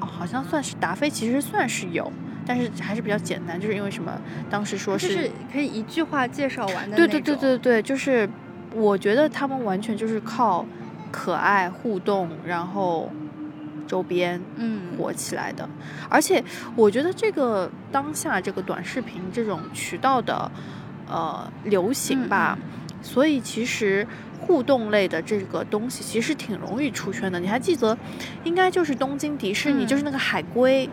[0.00, 2.12] 哦好像算是达菲，其实算是有。
[2.46, 4.12] 但是还是比较简单，就是因为什么？
[4.50, 8.28] 当时说就是可以一句话介绍完的对对对对对，就是
[8.74, 10.66] 我觉得他们完全就是靠
[11.12, 13.08] 可爱互动，然后
[13.90, 15.68] 周边嗯火起来的。
[16.08, 16.42] 而且
[16.76, 20.50] 我觉得这个当下这个短视频这种渠道的
[21.08, 22.56] 呃流行吧，
[23.02, 24.06] 所以其实。
[24.42, 27.96] 互动类的这个东西其实挺容易出圈的，你还记得，
[28.42, 30.88] 应该就是东京迪士尼，嗯就是那个海龟，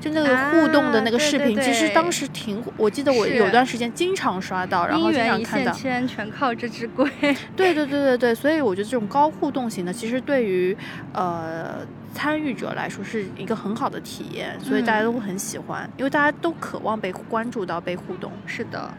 [0.00, 7.04] 就那个互动的那个啊对对视频，其实当时挺，我记得我有段时间经常刷到，然后经常看到全靠这只龟。
[7.56, 10.74] 对对对对对，所以我觉得这种高互动型的，其实对于
[11.12, 18.30] 呃参与者来说是一个很好的体验，所以大家都会很喜欢，因为大家都渴望被关注到、被互动。
[18.46, 18.92] 是的，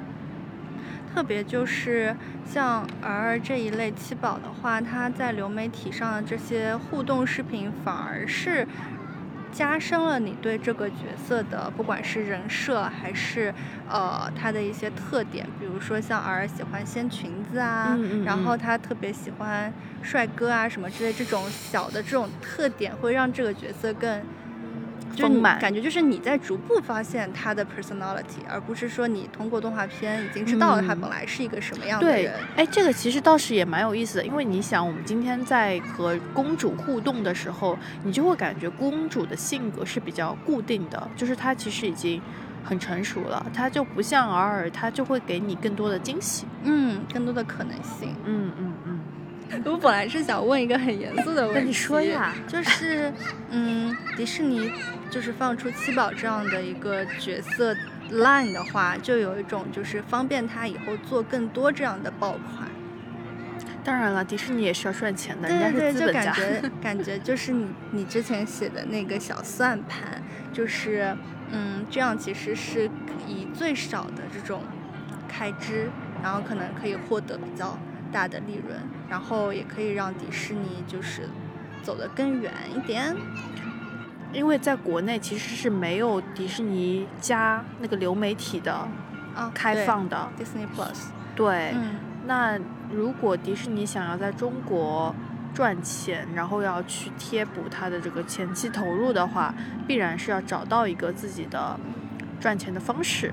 [1.13, 8.67] 特别就是像儿这一类七宝的话，它在流媒体上的这些互动视频，反而是
[9.53, 13.53] 加深了你对这个角色的，不管是人设还是
[13.87, 24.21] 呃他的一些特点，比如说像儿喜欢掀裙子啊，嗯嗯然后嗯他特别喜欢帅哥啊什么之类这种小的这种特点，会让这个角色更。
[25.15, 42.21] 就感觉就是你在逐步发现他的 personality，而不是说你通过动画片已经知道了他嗯本来是一个什么样的对人。，哎，这个其实倒是也蛮有意思的，因为你想，我们今天在和公主互动的时候，你就会感觉公主的性格是比较固定的，就是她其实已经
[42.63, 46.45] 很成熟了，她就不像尔尔，她就会给你更多的惊喜。
[46.63, 48.15] 嗯，更多的可能性。
[48.25, 48.51] 嗯，
[49.65, 53.11] 我本来是想问一个很严肃的问题，那你说呀就是，
[53.49, 54.71] 嗯，迪士尼
[55.09, 57.75] 就是放出七宝这样的一个角色
[58.11, 62.69] line 的话，就有一种就是方便他以后做更多这样的爆款。
[63.83, 66.13] 当然了，迪士尼也是要赚钱的，对对对，就。
[66.13, 71.13] 感觉感觉就是你你之前写的那个小算盘，就是
[71.51, 72.89] 嗯，这样其实是
[73.27, 74.61] 以最少的这种
[75.27, 75.89] 开支，
[76.23, 77.77] 然后可能可以获得比较
[78.13, 81.27] 大的利润，然后也可以让迪士尼就是
[81.81, 83.15] 走得更远一点。
[84.31, 88.73] 因为在国内其实是没有迪士尼加那个流媒体的
[89.35, 90.29] 啊，开放的。
[90.39, 91.95] Disney Plus，对，嗯
[92.25, 92.57] 那
[92.91, 95.13] 如果迪士尼想要在中国
[95.53, 99.53] 赚钱，然后要去贴补它的这个前期投入的话，
[99.85, 101.79] 必然是要找到一个自己的
[102.39, 103.31] 赚钱的方式。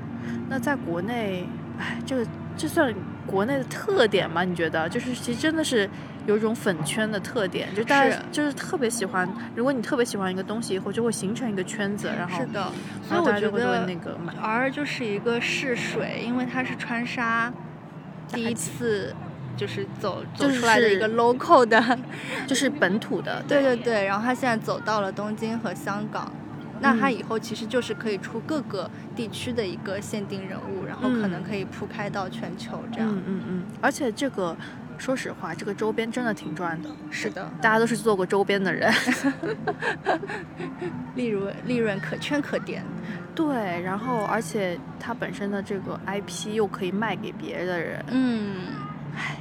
[0.50, 2.26] 那在国内，哎，这个
[2.58, 2.94] 这算
[3.30, 4.42] 国内的特点吗？
[4.42, 4.88] 你觉得？
[4.88, 5.88] 就是其实真的是
[6.26, 9.28] 有一种粉圈的特点，就大家是就是特别喜欢。
[9.54, 12.72] 如果你特别喜欢一个东西，以后就会形成一个圈子，然后是的，
[13.08, 14.34] 所以我觉得那个买。
[14.40, 17.52] R 就是一个试水，因为它是川沙
[18.28, 19.14] 第一次
[19.56, 21.98] 就是走走就出来的一个 local 的，
[22.46, 26.32] 就是本土的，对对对，然后他现在走到了东京和香港，
[26.80, 33.08] 那他嗯以后其实就是可以出各个地区的一个限定人物，然后可能嗯可以铺开到全球这样。
[33.08, 34.56] 嗯嗯嗯，而且这个，
[34.98, 36.88] 说实话，这个周边真的挺赚的。
[37.10, 38.92] 是的，大家都是做过周边的人，
[41.14, 42.82] 利润利润可圈可点。
[43.34, 48.56] 对，然后而且它本身的这个 IP 又可以卖给别的人，嗯，
[49.14, 49.36] 唉，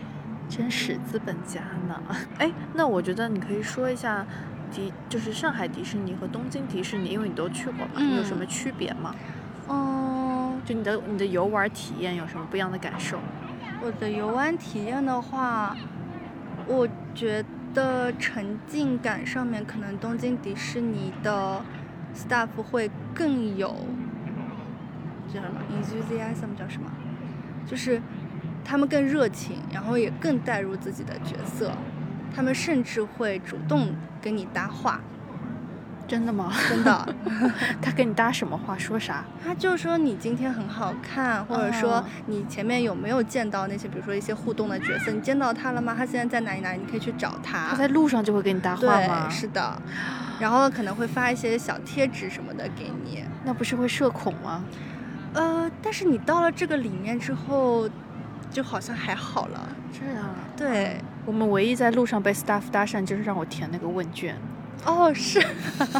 [0.48, 2.02] 真是资本家呢。
[2.38, 4.26] 哎，那我觉得你可以说一下
[4.72, 9.16] 迪，就是上海迪士尼和东京迪士尼，因为你都去过嘛，你有什么嗯区别吗？
[9.70, 13.20] 嗯，就你的你的游玩体验有什么不一样的感受？
[13.82, 15.76] 我的游玩体验的话，
[16.68, 21.62] 我觉得沉浸感上面，可能东京迪士尼的
[22.16, 23.76] staff 会更有
[25.34, 26.92] 叫什么 enthusiasm 叫什么，
[27.66, 28.02] 就是
[28.66, 31.72] 他们更热情，然后也更带入自己的角色，
[32.36, 35.00] 他们甚至会主动跟你搭话，
[36.08, 36.52] 真的吗？
[36.68, 37.16] 真的。
[37.82, 38.78] 他跟你搭什么话？
[38.78, 39.24] 说啥？
[39.44, 45.94] 他就说你今天很好看，或者说哦你前面有没有见到那些，比如说一些互动的角色，你见到他了吗？
[45.98, 46.80] 他现在在哪里哪里？
[46.80, 47.68] 你可以去找他。
[47.70, 49.28] 他在路上就会跟你搭话吗？
[49.28, 49.82] 对，是的。
[50.40, 53.24] 然后可能会发一些小贴纸什么的给你。
[53.44, 54.64] 那不是会社恐吗？
[55.34, 57.88] 呃，但是你到了这个里面之后，
[58.50, 59.70] 就好像还好了。
[59.92, 60.36] 这样啊。
[60.58, 61.00] 对，
[61.30, 64.36] 我们唯一在路上被 staff 搭讪，就是让我填那个问卷。
[64.84, 65.40] 哦，是，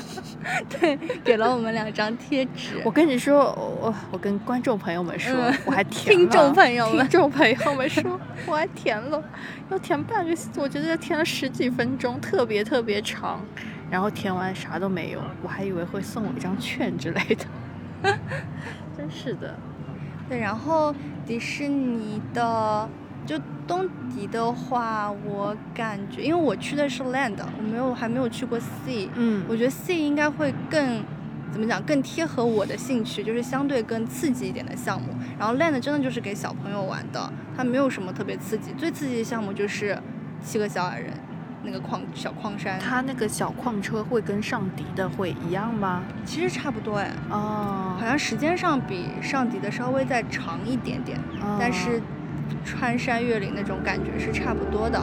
[0.68, 2.82] 对，给了我们两张贴纸。
[2.84, 6.18] 我跟你说，我我跟观众朋友们说，嗯我还填了。
[6.18, 9.24] 听众朋友们听众朋友们说， 我还填了，
[9.70, 13.40] 要填半个，我觉得要填了十几分钟，特别特别长。
[13.92, 17.46] 然后填完啥都没有，我还以为会送我一张券之类的。
[18.98, 19.56] 真是的，
[20.28, 20.92] 对，然后
[21.28, 22.90] 迪士尼的
[23.30, 29.46] 就东迪的话，我感觉因为我去的是 Land，我没有还没有去过 Sea，嗯。
[29.48, 31.04] 我觉得 Sea 应该会更
[31.52, 35.10] 怎么讲，更贴合我的兴趣，就是相对更刺激一点的项目。
[35.38, 39.96] 然后 Land 真的就是给小朋友玩的，它没有什么特别刺激，最刺激的项目就是
[40.42, 41.14] 七个小矮人
[41.62, 46.02] 那个矿小矿山，它那个小矿车会跟上迪的会一样吗？
[46.26, 47.96] 其实差不多哎，哦。
[48.00, 51.20] 好，像时间上比上迪的稍微再长一点点，
[51.60, 52.02] 但是
[52.66, 55.00] 穿山越岭那种感觉是差不多的。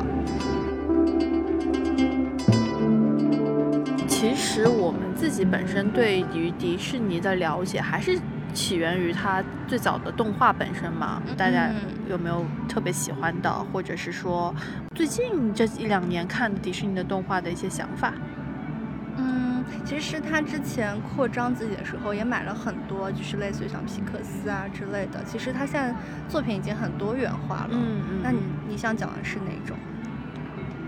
[4.07, 8.19] 其实我们自己本身对于迪士尼的了解，还是
[8.55, 11.23] 起源于它最早的动画本身嘛。
[11.37, 11.77] 大家嗯
[12.09, 14.55] 有没有特别喜欢的，或者是说
[14.95, 18.13] 最近这一两年看迪士尼的动画的一些想法？
[19.73, 25.23] 嗯，其实他之前扩张自己的时候也买了很多，就是类似于像皮克斯啊之类的。
[25.25, 25.95] 其实他现在
[26.29, 27.71] 作品已经很多元化了。
[27.73, 29.77] 嗯嗯那你你想讲的是哪种？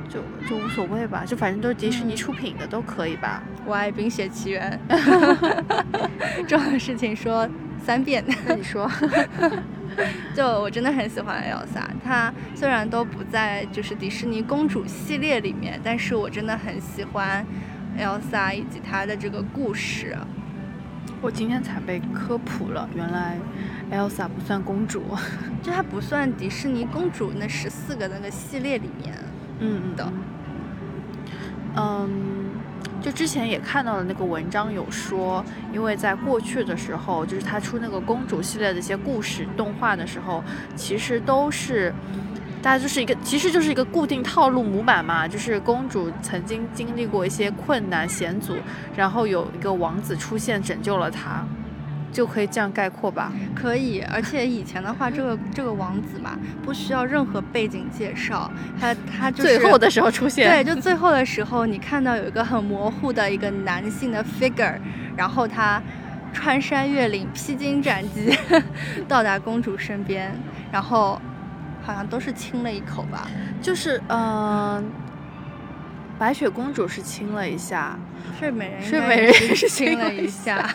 [0.08, 3.42] 就就无所谓吧，就反正都是迪士尼嗯出品的、都可以吧。
[3.66, 4.80] 我爱《冰雪奇缘》
[6.48, 7.46] 这种事情说
[7.84, 8.24] 三遍。
[8.46, 8.90] 那你说，
[10.34, 17.44] 就我真的很喜欢 Elsa，她虽然都不在就是迪士尼公主系列里面，但是我真的很喜欢
[17.96, 20.16] Elsa 以及她的这个故事。
[21.20, 23.38] 我今天才被科普了，原来
[23.90, 25.02] Elsa 不算公主。
[25.62, 29.14] 就她不算迪士尼公主那十四个那个系列里面。
[29.60, 30.12] 嗯嗯的。
[31.76, 32.50] 嗯，
[33.00, 40.42] 就之前也看到了那个文章有说，因为在过去的时候，就是他出那个公主系列的一些故事动画的时候，
[40.76, 41.92] 其实都是。
[42.62, 48.54] 大家就是一个，其实就是一个固定套路模板嘛，就是公主曾经经历过一些困难险阻，
[48.96, 51.46] 然后有一个王子出现拯救了她，
[52.12, 53.32] 就可以这样概括吧。
[53.54, 58.50] 可以，而且以前的话，这个这个王子嘛，不需要任何背景介绍，
[58.80, 64.76] 他他就是最后的时候出现，对，就最后的时候，你看到有一个很模糊的一个男性的 figure，
[65.16, 65.80] 然后他
[66.32, 68.36] 穿山越岭、披荆斩棘
[69.06, 70.32] 到达公主身边，
[70.72, 71.20] 然后
[71.88, 73.26] 好像都是亲了一口吧。
[73.62, 74.84] 就是嗯、呃
[76.18, 77.96] 白雪公主是亲了一下，
[78.36, 80.68] 睡美人睡美人也是亲了一下，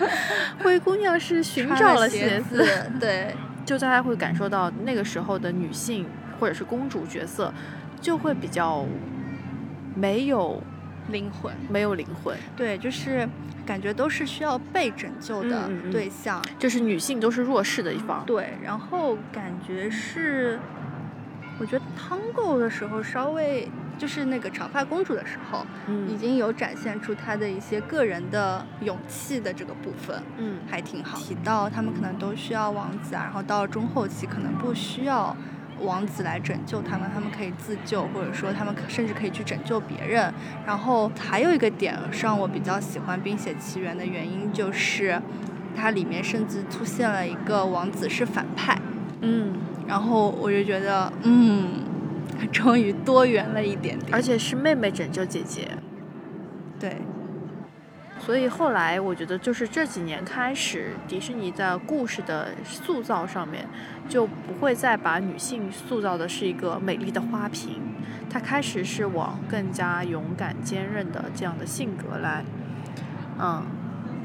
[0.64, 2.66] 灰姑娘是寻找了鞋子，
[2.98, 3.34] 对，
[3.66, 6.06] 就大家会感受到那个时候的女性
[6.40, 7.52] 或者是公主角色，
[8.00, 8.86] 就会比较
[9.94, 10.62] 没有
[11.08, 13.28] 灵魂，没有灵魂，对，就是
[13.66, 16.42] 感觉都是需要被拯救的嗯嗯嗯对象。
[16.58, 18.24] 就是女性都是弱势的一方。
[18.26, 20.58] 对，然后感觉是，
[21.58, 31.18] 我觉得汤够的时候稍微就是那个长发公主的时候，已嗯经有展现出她的一些个人的勇气的这个部分，嗯还挺好。
[31.18, 35.36] 提到他们可能都需要王子啊，然后到了中后期可能不需要
[35.80, 40.32] 王子来拯救他们，他们可以自救，或者说他们甚至可以去拯救别人。
[40.66, 45.20] 然后还有一个点让我比较喜欢《冰雪奇缘》的原因就是，
[45.76, 48.78] 它里面甚至出现了一个王子是反派。
[49.20, 49.52] 嗯，
[49.86, 51.84] 然后我就觉得，嗯，
[52.52, 54.12] 终于多元了一点点。
[54.12, 55.68] 而且是妹妹拯救姐姐，
[56.78, 56.98] 对，
[58.28, 63.66] 所以后来我觉得就是这几年开始，迪士尼在故事的塑造上面
[64.06, 67.80] 就不会再把女性塑造的是一个美丽的花瓶，
[68.28, 72.44] 它开始是往更加勇敢、坚韧的这样的性格来，
[73.38, 73.64] 嗯，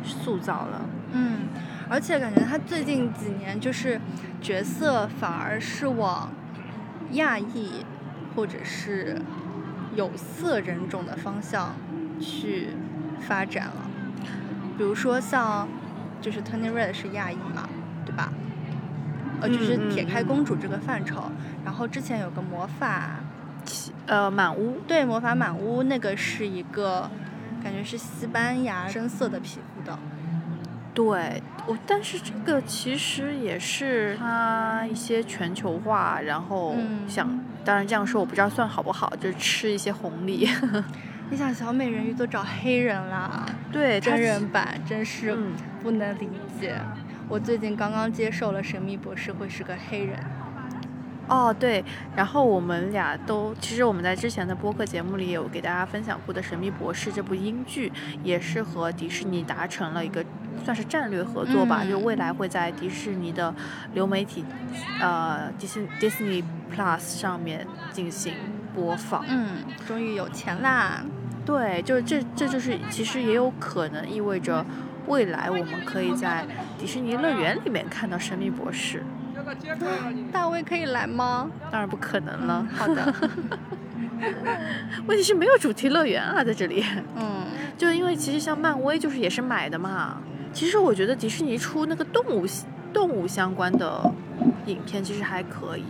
[0.04, 0.82] 塑造了。
[1.14, 1.47] 嗯，
[1.89, 4.01] 而且感觉他最近几年就是
[4.41, 6.30] 角色反而是往
[7.12, 7.86] 亚裔
[8.36, 9.16] 或者是
[9.95, 11.74] 有色人种的方向
[12.20, 12.72] 去
[13.22, 13.91] 发展了。
[14.78, 15.67] 比如说像
[16.21, 17.67] 就是 Turning Red 是亚裔嘛，
[18.05, 18.32] 对吧？
[19.41, 21.24] 呃，就是嗯嗯撇开嗯公主这个范畴，
[21.65, 23.19] 然后之前有个魔法
[24.07, 27.09] 呃，满屋，对，魔法满屋那个是一个
[27.63, 29.97] 感觉是西班牙深色的皮肤的，
[30.93, 40.47] 对我，但是这个其实也是它一些全球化，然后嗯想，当然这样说我不知道算好不好，就是吃一些红利。
[41.30, 45.53] 你想小美人鱼都找黑人啦，对，真人版真是嗯。
[45.84, 46.30] 不能理
[46.61, 46.80] 解。
[47.28, 50.17] 我最近刚刚接受了《神秘博士》会是个黑人，
[51.28, 51.84] 哦，对，
[52.15, 57.91] 然后我们俩都，其实我们在之前的播客节目里有给大家分享过的《神秘博士》这部英剧，
[58.24, 60.24] 也是和迪士尼达成了一个
[60.63, 61.89] 算是战略合作吧，嗯。
[61.89, 63.53] 就未来会在迪士尼的
[63.93, 64.45] 流媒体，
[65.01, 66.41] 呃，迪士 Disney
[66.74, 68.34] Plus 上面进行
[68.76, 69.24] 播放。
[69.28, 69.57] 嗯，
[69.88, 71.03] 终于有钱啦。
[71.45, 74.65] 对，就是这这就是其实也有可能意味着
[75.07, 76.45] 未来我们可以在
[76.78, 79.03] 迪士尼乐园里面看到神秘博士。
[80.32, 81.49] 大卫可以来吗？
[81.69, 82.65] 当然不可能了。
[82.74, 83.13] 好的，
[85.05, 86.84] 问题是没有主题乐园啊，在这里。
[87.17, 87.45] 嗯，
[87.78, 90.21] 就因为其实像漫威就是也是买的嘛。
[90.53, 92.45] 其实我觉得迪士尼出那个动物
[92.93, 94.09] 动物相关的
[94.67, 95.84] 影片其实还可以，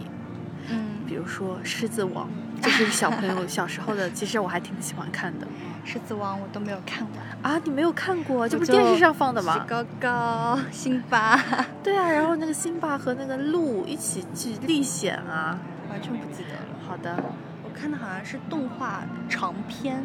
[0.70, 2.26] 嗯，比如说《狮子王》，
[2.64, 5.46] 就是小朋友 小时候的，其实我还挺喜欢看的。
[5.86, 7.06] 狮子王我都没有看
[7.44, 8.48] 完，啊，你没有看过？
[8.48, 9.66] 这不是电视上放的吗？
[9.68, 11.38] 高高辛巴，
[11.84, 15.60] 对啊，然后那个辛巴和那个鹿一起去历险啊。
[15.90, 16.80] 完全不记得了。
[16.88, 17.22] 好的，
[17.64, 20.02] 我看的好像是动画长片，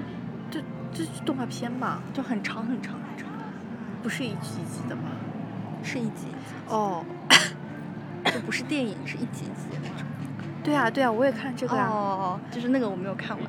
[0.51, 0.61] 就
[0.93, 3.29] 就是动画片吧，就很长很长很长，
[4.03, 5.03] 不是一集一集的吗？
[5.85, 7.05] 是一集一集，哦，
[8.25, 10.07] 就不是电影，是一集一集的那种。
[10.69, 13.47] 对啊对啊，我也看这个呀、哦，就是那个我没有看完。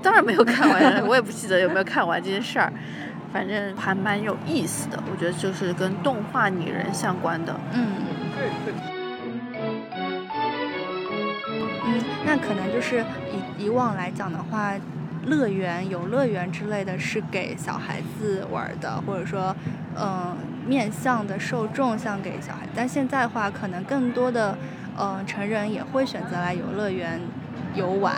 [0.00, 2.72] 当然没有看完，我也不记得有没有看完这件事儿，
[3.32, 5.02] 反正还蛮有意思的。
[5.10, 7.58] 我觉得就是跟动画拟人相关的。
[7.72, 7.86] 嗯。
[11.84, 13.04] 嗯，那可能就是
[13.58, 14.72] 以以往来讲的话，
[15.26, 19.54] 乐园、游乐园之类的是给小孩子玩的，或者说，
[20.00, 22.60] 嗯、面向的受众像给小孩。
[22.72, 24.56] 但现在的话，可能更多的，
[24.98, 27.20] 嗯、成人也会选择来游乐园
[27.74, 28.14] 游玩。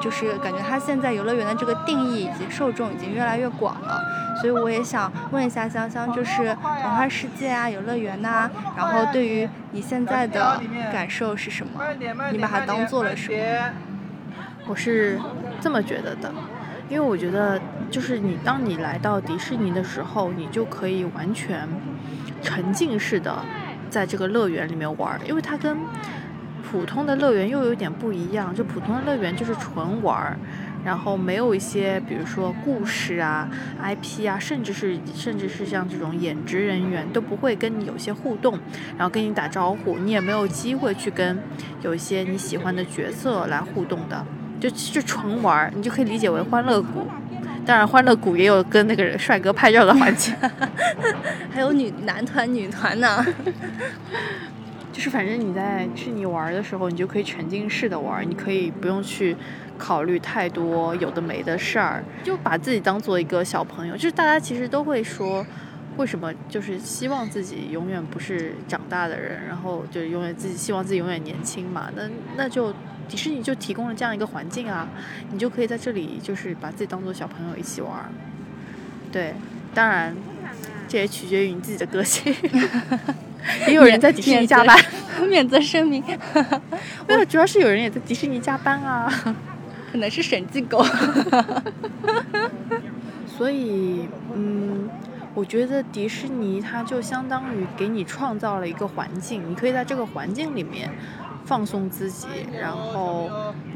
[0.00, 3.98] 就是感觉它现在游乐园的这个定义以及受众已经越来越广了，
[4.38, 10.60] 所以我也想问一下香香，就是童话世界啊、游乐园呐、然后对于你现在的
[10.92, 11.80] 感受是什么？
[12.30, 13.72] 你把它当做了什么？
[14.66, 15.18] 我是
[15.58, 16.30] 这么觉得的，
[16.90, 17.58] 因为我觉得
[17.90, 21.66] 就是你当你来到迪士尼的时候，你就可以完全
[22.42, 23.34] 沉浸式的
[23.94, 25.78] 在这个乐园里面玩，因为它跟
[26.68, 28.52] 普通的乐园又有点不一样。
[28.52, 30.36] 就普通的乐园就是纯玩，
[30.84, 33.48] 然后没有一些比如说故事啊、
[33.80, 38.58] IP 啊，甚至是甚至是像这种演职人员都不会跟你有些互动，
[38.98, 41.38] 然后跟你打招呼，你也没有机会去跟
[41.82, 44.26] 有一些你喜欢的角色来互动的。
[44.58, 47.06] 就就纯玩，你就可以理解为欢乐谷。
[47.64, 50.32] 当然，欢乐谷也有跟那个帅哥拍照的环节，
[51.50, 53.24] 还有女男团、女团呢？
[54.92, 59.36] 就是反正你在去你玩的时候，你就可以沉浸式的玩，你可以不用去
[59.76, 63.94] 考虑太多有的没的事儿，就把自己当做一个小朋友。
[63.96, 65.44] 就是大家其实都会说，
[65.96, 71.90] 为什么就是希望自己永远不是长大的人，然后就永远自己希望自己永远年轻嘛？
[71.94, 72.02] 那
[72.36, 72.74] 那就
[73.08, 74.88] 迪士尼就提供了这样一个环境啊，
[75.30, 78.06] 你就可以在这里就是把自己当做小朋友一起玩儿。
[79.12, 79.34] 对，
[79.72, 80.14] 当然
[80.88, 82.34] 这也取决于你自己的个性。
[83.68, 84.76] 也有人在迪士尼加班，
[85.28, 86.02] 免责 声明，
[87.06, 89.08] 没有，主要是有人也在迪士尼加班啊。
[89.92, 90.82] 可能是审计狗。
[93.36, 94.63] 所以，嗯，
[95.44, 100.90] 我觉得迪士尼它就相当于给你创造了一个环境，你可以在这个环境里面
[101.44, 102.26] 放松自己，
[102.58, 103.30] 然后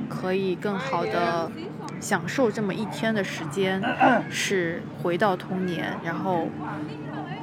[0.09, 1.53] 可以更好的
[2.01, 3.83] 享受这么一天的时间，
[4.31, 6.49] 是回到童年，然后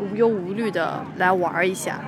[0.01, 1.99] 无忧无虑的来玩一下。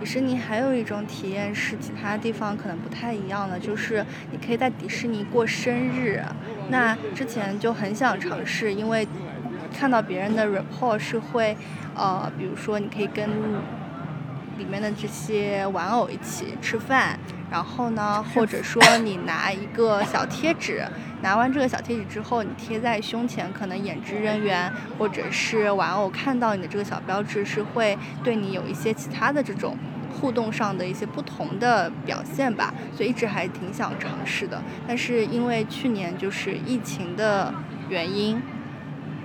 [0.00, 6.20] 迪士尼还有一种体验是其他地方可能不太一样的，就是你可以在迪士尼过生日。
[6.68, 9.06] 那之前就很想尝试，因为
[9.72, 11.56] 看到别人的 report 是会，
[11.94, 13.28] 呃，比如说你可以跟
[14.58, 17.18] 里面的这些玩偶一起吃饭，
[17.50, 20.84] 然后呢， 或者说你拿一个小贴纸，
[21.22, 29.76] 拿完这个小贴纸之后，你贴在胸前，可能演职人员 或者是玩偶看到你的这个小标志，是会对你有一些其他的这种
[30.20, 34.60] 互动上的一些不同的表现吧，所以一直还挺想尝试的。
[34.88, 37.54] 但是因为去年就是疫情的
[37.88, 38.42] 原因，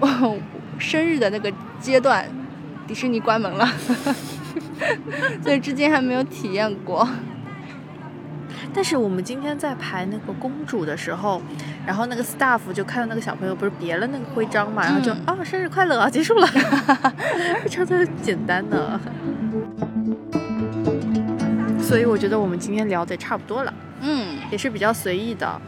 [0.80, 2.28] 生日的那个阶段，
[2.88, 3.68] 迪士尼关门了，
[5.42, 7.08] 所以至今还没有体验过。
[8.76, 11.40] 但是我们今天在排那个公主的时候，
[11.86, 16.48] 然后那个 staff 就看到那个小朋友不是别了那个徽章嘛，然后就嗯啊、生日快乐啊， 结束了，
[17.64, 19.00] 非常的简单的。
[21.80, 25.62] 所以我觉得我们今天聊的也差不多了，嗯，也是比较随意的。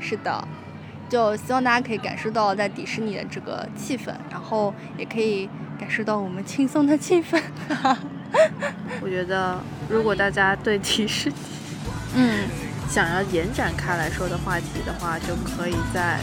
[0.00, 0.48] 是的，
[1.08, 5.48] 就希望大家可以感受到在迪士尼的这个气氛，然后也可以
[5.78, 7.40] 感受到我们轻松的气氛。
[9.00, 11.34] 我觉得如果大家对迪士尼
[12.16, 12.48] 嗯，
[12.88, 16.18] 想要延展开来说的话题的话，就可以在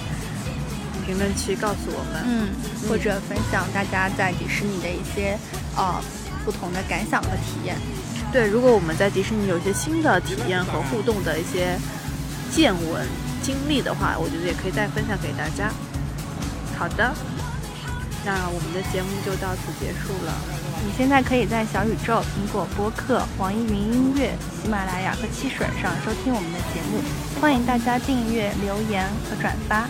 [1.05, 2.23] 评论区告诉我们。
[2.25, 2.49] 嗯，
[2.89, 5.37] 或者分享大家在迪士尼的一些
[5.77, 6.01] 呃
[6.43, 7.77] 不同的感想和体验。
[8.31, 11.77] 对，如果我们在迪士尼有一些新的体验和互动的一些
[12.51, 13.07] 见闻
[13.43, 15.69] 经历的话，我觉得也可以再分享给大家。
[16.79, 17.13] 好的，
[18.25, 20.33] 那我们的节目就到此结束了。
[20.83, 26.99] 你现在可以在小宇宙、苹果播客、网易云音乐、喜马拉雅和汽水上收听我们的节目，
[27.39, 29.87] 欢迎大家订阅、留言和转发。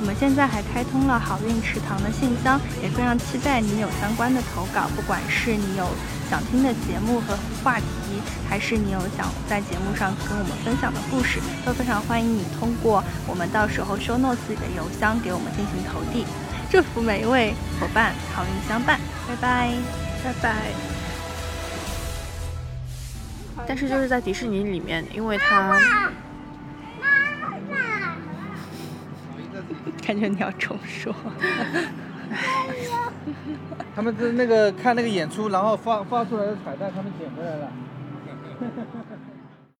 [0.00, 5.86] 我们现在还开通了好运池塘的信箱，也非常期待你有相关的投稿，不管是你有
[6.28, 8.11] 想听的节目和话题，
[8.48, 16.24] 还是你有想在节目上跟我们分享的故事，都非常欢迎你通过我们到时候 show notes 里的邮箱给我们进行投递。
[16.70, 18.98] 祝福每一位伙伴好运相伴，
[19.28, 19.72] 拜拜。
[20.24, 20.56] 拜拜。
[23.66, 25.78] 但是就是在迪士尼里面，因为它
[30.06, 31.14] 感觉你要重说。
[33.94, 37.70] 他们的那个看那个演出，然后发发出来的彩蛋，他们捡回来了。
[38.62, 39.01] Ha ha ha.